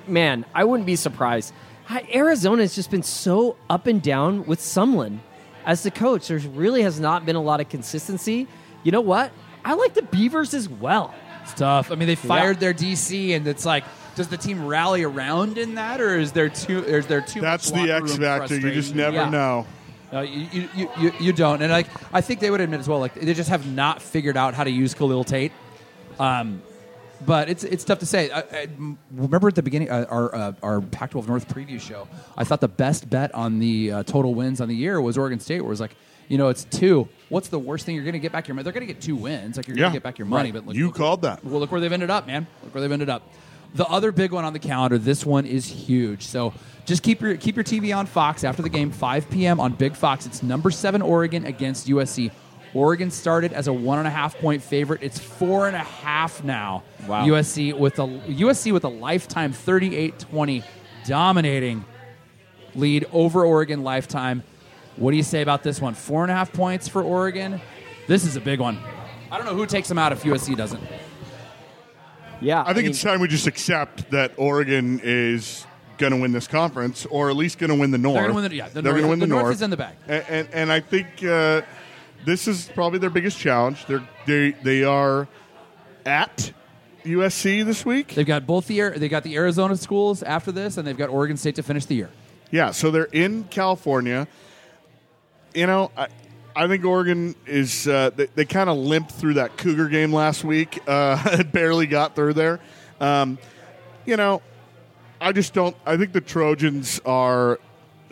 [0.07, 1.53] man, I wouldn't be surprised.
[1.87, 5.19] Hi- Arizona has just been so up and down with Sumlin
[5.67, 6.29] as the coach.
[6.29, 8.47] There really has not been a lot of consistency.
[8.83, 9.33] You know what?
[9.65, 11.13] I like the Beavers as well.
[11.43, 11.91] it's tough.
[11.93, 15.75] I mean, they fired their DC, and it's like, does the team rally around in
[15.75, 16.83] that, or is there too?
[16.85, 17.41] Is there too?
[17.43, 18.57] That's much the X factor.
[18.59, 19.29] You just never Yeah.
[19.29, 19.67] know.
[20.13, 21.61] No, you, you, you, you, you don't.
[21.61, 24.37] And like I think they would admit as well, like they just have not figured
[24.37, 25.51] out how to use Khalil Tate.
[26.21, 26.63] Um,
[27.25, 28.31] but it's it's tough to say.
[28.31, 28.69] I, I,
[29.11, 32.69] remember at the beginning uh, our uh, our Pac-12 North preview show, I thought the
[32.69, 35.71] best bet on the uh, total wins on the year was Oregon State, where it
[35.71, 35.97] was like,
[36.29, 37.09] you know, it's two.
[37.29, 38.65] What's the worst thing you're going to get back your money?
[38.65, 40.51] They're going to get two wins, like you're going to get back your money.
[40.51, 40.55] Right.
[40.61, 41.45] But look, You look- called that.
[41.45, 42.47] Well, look where they've ended up, man.
[42.63, 43.23] Look where they've ended up.
[43.75, 44.97] The other big one on the calendar.
[44.97, 46.23] This one is huge.
[46.23, 46.55] So
[46.87, 49.61] just keep your keep your TV on Fox after the game, 5 p.m.
[49.61, 50.25] on Big Fox.
[50.25, 52.31] It's number seven Oregon against USC.
[52.77, 55.03] Oregon started as a one and a half point favorite.
[55.03, 56.83] It's four and a half now.
[57.09, 57.27] Wow.
[57.27, 60.63] USC with a USC with a lifetime 38-20
[61.07, 61.85] dominating
[62.75, 64.43] lead over Oregon lifetime.
[64.97, 65.95] What do you say about this one?
[65.95, 67.61] Four and a half points for Oregon.
[68.09, 68.79] This is a big one.
[69.31, 70.83] I don't know who takes them out if USC doesn't.
[72.43, 75.67] Yeah, I think mean, it's time we just accept that Oregon is
[75.97, 78.17] going to win this conference, or at least going to win the North.
[78.17, 79.55] They're gonna win the- yeah, the North- gonna win the the, North North.
[79.55, 79.95] is in the bag.
[80.07, 81.63] And, and, and I think uh,
[82.27, 83.87] this is probably their biggest challenge.
[83.87, 85.29] They're, they they are
[86.05, 86.53] at
[87.05, 88.15] USC this week.
[88.15, 91.37] They've got both the they got the Arizona schools after this, and they've got Oregon
[91.37, 92.11] State to finish the year.
[92.51, 94.27] Yeah, so they're in California.
[95.55, 96.09] You know, I,
[96.55, 97.87] I think Oregon is.
[97.87, 100.81] Uh, they they kind of limped through that Cougar game last week.
[100.87, 102.59] Uh, barely got through there.
[103.01, 103.39] Um,
[104.05, 104.43] you know,
[105.21, 105.77] I just don't.
[105.87, 107.61] I think the Trojans are.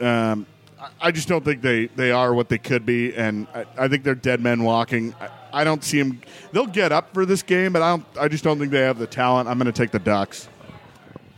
[0.00, 0.46] Um,
[0.84, 3.88] I- I just don't think they, they are what they could be, and I, I
[3.88, 5.14] think they're dead men walking.
[5.20, 5.28] I,
[5.60, 6.20] I don't see them.
[6.52, 8.06] They'll get up for this game, but I don't.
[8.20, 9.48] I just don't think they have the talent.
[9.48, 10.48] I'm going to take the Ducks.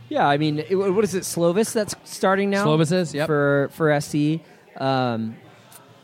[0.09, 2.65] Yeah, I mean, it, what is it, Slovis that's starting now?
[2.65, 3.27] Slovis is, yep.
[3.27, 4.39] For, for SC.
[4.77, 5.35] Um,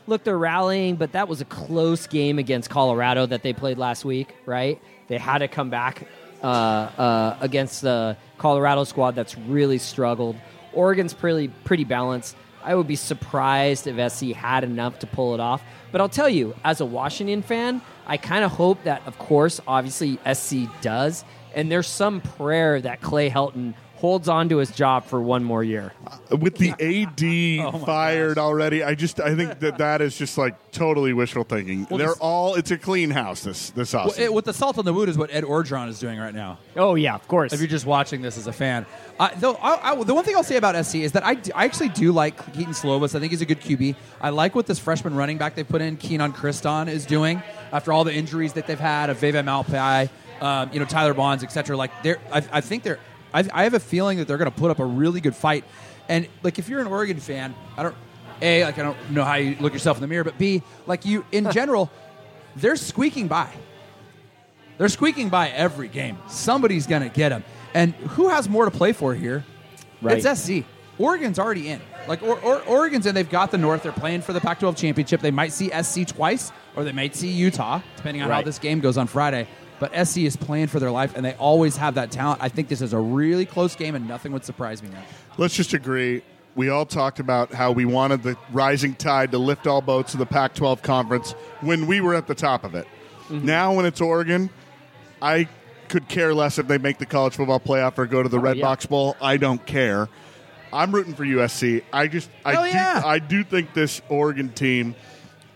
[0.06, 4.04] look, they're rallying, but that was a close game against Colorado that they played last
[4.04, 4.80] week, right?
[5.08, 6.06] They had to come back
[6.42, 10.36] uh, uh, against the Colorado squad that's really struggled.
[10.74, 12.36] Oregon's pretty, pretty balanced.
[12.64, 15.62] I would be surprised if SC had enough to pull it off.
[15.92, 19.60] But I'll tell you, as a Washington fan, I kind of hope that, of course,
[19.68, 21.24] obviously SC does.
[21.54, 23.74] And there's some prayer that Clay Helton
[24.04, 25.90] holds on to his job for one more year.
[26.30, 26.72] with the
[27.62, 31.44] AD Oh fired already, I just I think that that is just like totally wishful
[31.44, 31.86] thinking.
[31.88, 34.18] They're this- all it's a clean house this this Well, offseason.
[34.18, 36.58] it, with the salt on the wound is what Ed Orgeron is doing right now.
[36.76, 37.54] Oh, yeah, of course.
[37.54, 38.84] If you're just watching this as a fan,
[39.18, 41.64] uh, though, I, I, the one thing I'll say about SC is that I I
[41.64, 43.14] actually do like Kedon Slovis.
[43.14, 43.96] I think he's a good QB.
[44.20, 47.42] I like what this freshman running back they put in, Kenan Christon, is doing
[47.72, 50.10] after all the injuries that they've had of Vavae Malepeai,
[50.42, 51.74] um, you know Tyler Bonds, etc.
[51.74, 52.98] Like they're, I, I think they're.
[53.34, 55.64] I, I have a feeling that they're going to put up a really good fight.
[56.08, 57.94] And like if you're an Oregon fan, I don't.
[58.42, 61.04] A, like I don't know how you look yourself in the mirror, but B, like
[61.04, 61.90] you in general,
[62.56, 63.48] they're squeaking by.
[64.78, 66.18] They're squeaking by every game.
[66.28, 67.44] Somebody's going to get them.
[67.74, 69.44] And who has more to play for here?
[70.02, 70.24] Right.
[70.24, 70.64] It's SC.
[70.98, 71.80] Oregon's already in.
[72.06, 73.14] Like or, or, Oregon's in.
[73.14, 73.82] They've got the North.
[73.82, 75.20] They're playing for the Pac-12 championship.
[75.20, 78.80] They might see SC twice, or they might see Utah, depending on how this game
[78.80, 79.46] goes on Friday.
[79.80, 82.40] But SC is playing for their life, and they always have that talent.
[82.42, 85.02] I think this is a really close game, and nothing would surprise me now.
[85.36, 86.22] Let's just agree.
[86.54, 90.20] We all talked about how we wanted the rising tide to lift all boats of
[90.20, 92.86] the Pac-12 conference when we were at the top of it.
[93.24, 93.44] Mm-hmm.
[93.44, 94.50] Now, when it's Oregon,
[95.20, 95.48] I
[95.88, 98.58] could care less if they make the college football playoff or go to the Red
[98.58, 98.62] yeah.
[98.62, 99.16] Box Bowl.
[99.20, 100.08] I don't care.
[100.72, 101.82] I'm rooting for USC.
[101.92, 103.02] I just, I do, yeah.
[103.04, 104.94] I do think this Oregon team.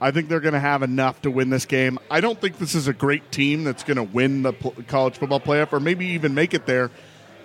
[0.01, 1.99] I think they're going to have enough to win this game.
[2.11, 5.19] I don't think this is a great team that's going to win the pl- college
[5.19, 6.91] football playoff or maybe even make it there,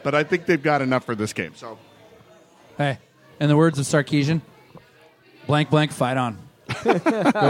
[0.04, 1.54] but I think they've got enough for this game.
[1.56, 1.78] So
[2.78, 2.98] Hey,
[3.40, 4.42] in the words of Sarkisian,
[5.46, 6.40] blank blank fight on.
[6.84, 6.94] Go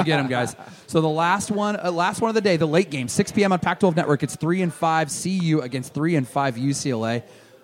[0.03, 0.55] get them, guys.
[0.87, 3.53] So the last one, uh, last one of the day, the late game, 6 p.m.
[3.53, 4.23] on Pac-12 Network.
[4.23, 7.23] It's three and five CU against three and five UCLA.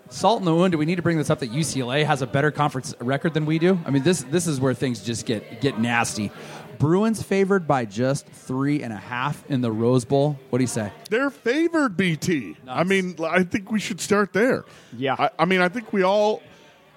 [0.10, 0.72] Salt in the wound.
[0.72, 3.46] Do we need to bring this up that UCLA has a better conference record than
[3.46, 3.78] we do?
[3.86, 6.32] I mean, this this is where things just get get nasty.
[6.80, 10.40] Bruins favored by just three and a half in the Rose Bowl.
[10.50, 10.92] What do you say?
[11.10, 12.56] They're favored, BT.
[12.68, 14.64] I mean, I think we should start there.
[14.98, 15.16] Yeah.
[15.20, 16.42] I, I mean, I think we all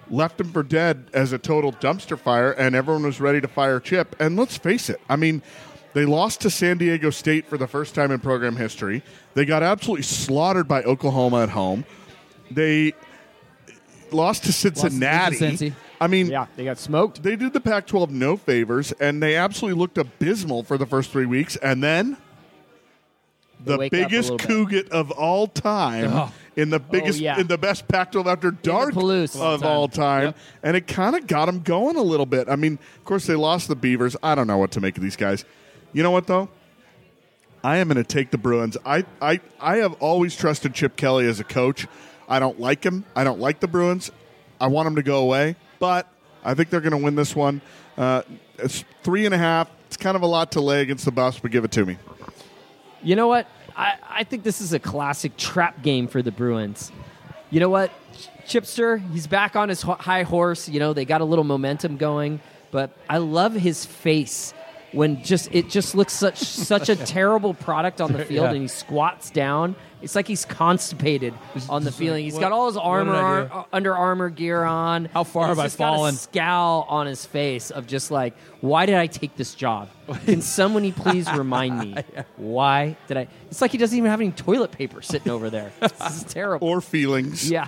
[0.08, 3.80] left them for dead as a total dumpster fire, and everyone was ready to fire
[3.80, 4.14] Chip.
[4.20, 5.42] And let's face it, I mean,
[5.94, 9.02] they lost to San Diego State for the first time in program history.
[9.34, 11.84] They got absolutely slaughtered by Oklahoma at home.
[12.50, 12.94] They
[14.12, 15.36] lost to Cincinnati.
[15.36, 15.72] Cincy.
[16.02, 17.22] I mean, yeah, they got smoked.
[17.22, 21.10] they did the Pac 12 no favors, and they absolutely looked abysmal for the first
[21.10, 21.56] three weeks.
[21.56, 22.16] And then
[23.64, 24.32] the wake up a biggest.
[24.32, 26.32] Cougat of all time Oh.
[26.56, 27.38] in the oh, biggest yeah.
[27.38, 30.24] in the best Pac 12 after dark of all time.
[30.24, 30.36] Yep.
[30.62, 32.48] And it kind of got them going a little bit.
[32.48, 34.16] I mean, of course, they lost the Beavers.
[34.22, 35.44] I don't know what to make of these guys.
[35.92, 36.48] You know what, though?
[37.64, 38.76] I am going to take the Bruins.
[38.84, 41.86] I, I, I have always trusted Chip Kelly as a coach.
[42.28, 43.04] I don't like him.
[43.14, 44.10] I don't like the Bruins.
[44.60, 46.06] I want him to go away, but
[46.44, 47.60] I think they're going to win this one.
[47.98, 48.22] Uh,
[48.56, 49.68] it's three and a half.
[49.88, 51.98] It's kind of a lot to lay against the Buffs, but give it to me.
[53.02, 53.48] You know what?
[53.76, 56.92] I, I think this is a classic trap game for the Bruins.
[57.50, 57.90] You know what?
[58.46, 60.68] Chipster, he's back on his ho- high horse.
[60.68, 62.38] You know, they got a little momentum going,
[62.70, 64.54] but I love his face
[64.92, 68.52] when just it just looks such such a terrible product on the field Yeah.
[68.52, 69.74] and he squats down.
[70.02, 71.32] It's like he's constipated
[71.68, 72.24] on the feeling.
[72.24, 73.64] like, He's what- got all his what armor, did I ar- do?
[73.72, 75.04] Under Armour gear on.
[75.06, 76.14] How far He's have I just got a fallen?
[76.14, 79.88] scowl on his face of just like, why did I take this job?
[80.26, 81.96] Can somebody please remind me
[82.36, 83.28] why did I?
[83.50, 85.72] It's like he doesn't even have any toilet paper sitting over there.
[85.80, 86.66] This is terrible.
[86.68, 87.48] Or feelings.
[87.50, 87.66] yeah,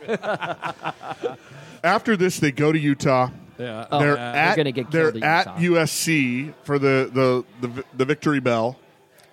[1.82, 3.30] After this, they go to Utah.
[3.58, 3.86] Yeah.
[3.90, 4.32] Oh, they're yeah.
[4.32, 5.82] at They're gonna get they're killed at at Utah.
[5.82, 8.76] USC for the, the the the victory bell,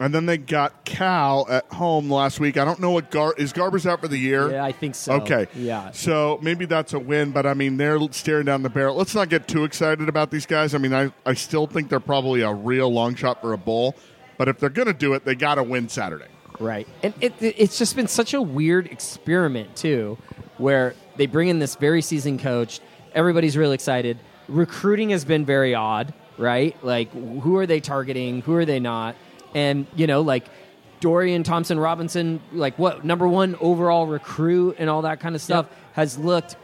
[0.02, 2.58] and then they got Cal at home last week.
[2.58, 4.52] I don't know what Gar is Garber's out for the year.
[4.52, 5.14] yeah, I think so.
[5.22, 5.48] Okay.
[5.56, 5.92] yeah.
[5.92, 8.96] So maybe that's a win, but I mean they're staring down the barrel.
[8.96, 10.76] Let's not get too excited about these guys.
[10.76, 13.96] I mean I, I still think they're probably a real long shot for a bowl,
[14.38, 16.26] but if they're going to do it, they got to win Saturday.
[16.60, 16.88] Right.
[17.04, 20.18] And it, it- it's just been such a weird experiment, too,
[20.58, 22.80] where they bring in this very seasoned coach.
[23.14, 24.20] Everybody's really excited.
[24.48, 26.76] Recruiting has been very odd, right?
[26.84, 28.42] Like, who are they targeting?
[28.42, 29.16] Who are they not?
[29.56, 30.46] And, you know, like
[31.00, 35.68] Dorian Thompson Robinson, like what, number one overall recruit and all that kind of stuff,
[35.94, 36.56] has looked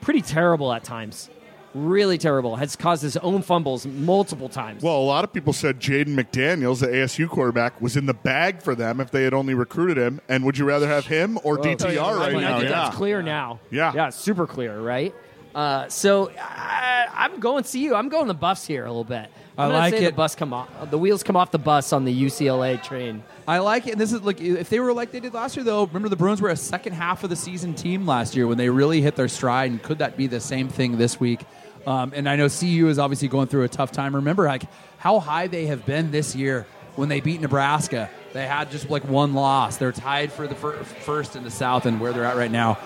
[0.00, 1.28] pretty terrible at times.
[1.72, 2.56] Really terrible.
[2.56, 4.82] Has caused his own fumbles multiple times.
[4.82, 8.60] Well, a lot of people said Jaden McDaniels, the ASU quarterback, was in the bag
[8.60, 10.20] for them if they had only recruited him.
[10.28, 12.58] And would you rather have him or DTR I right mean, I now?
[12.58, 12.82] think Yeah.
[12.84, 13.60] that's clear now.
[13.70, 13.92] Yeah.
[13.94, 15.14] yeah, super clear, right?
[15.54, 17.94] Uh, so I, I'm going to see you.
[17.94, 19.30] I'm going the Buffs here a little bit.
[19.60, 20.10] I I'm like say it.
[20.10, 20.68] The bus come off.
[20.90, 23.22] The wheels come off the bus on the UCLA train.
[23.46, 23.92] I like it.
[23.92, 25.84] And this is like if they were like they did last year, though.
[25.84, 28.70] Remember the Bruins were a second half of the season team last year when they
[28.70, 29.70] really hit their stride.
[29.70, 31.40] And could that be the same thing this week?
[31.86, 34.14] Um, and I know CU is obviously going through a tough time.
[34.16, 34.64] Remember, like
[34.98, 38.10] how high they have been this year when they beat Nebraska.
[38.32, 39.76] They had just like one loss.
[39.76, 42.78] They're tied for the fir- first in the South, and where they're at right now,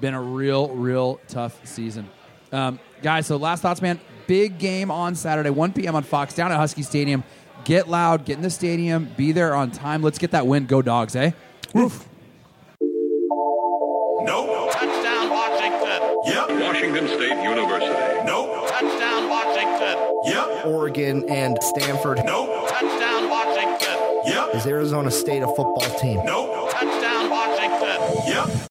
[0.00, 2.08] been a real, real tough season.
[2.52, 4.00] Um, guys, so last thoughts, man.
[4.26, 5.94] Big game on Saturday, 1 p.m.
[5.94, 7.24] on Fox, down at Husky Stadium.
[7.64, 10.02] Get loud, get in the stadium, be there on time.
[10.02, 10.66] Let's get that win.
[10.66, 11.32] Go dogs, eh?
[11.74, 12.06] Woof.
[14.22, 14.72] Nope.
[14.72, 16.16] Touchdown Washington.
[16.26, 16.60] Yep.
[16.60, 18.24] Washington State University.
[18.24, 18.68] Nope.
[18.68, 19.96] Touchdown Washington.
[20.24, 20.66] Yep.
[20.66, 22.68] Oregon and Stanford Nope.
[22.68, 24.22] Touchdown Washington.
[24.26, 24.54] Yep.
[24.54, 26.20] is Arizona State a football team.
[26.24, 26.70] Nope.
[26.70, 27.98] Touchdown Washington.
[28.26, 28.62] Yep.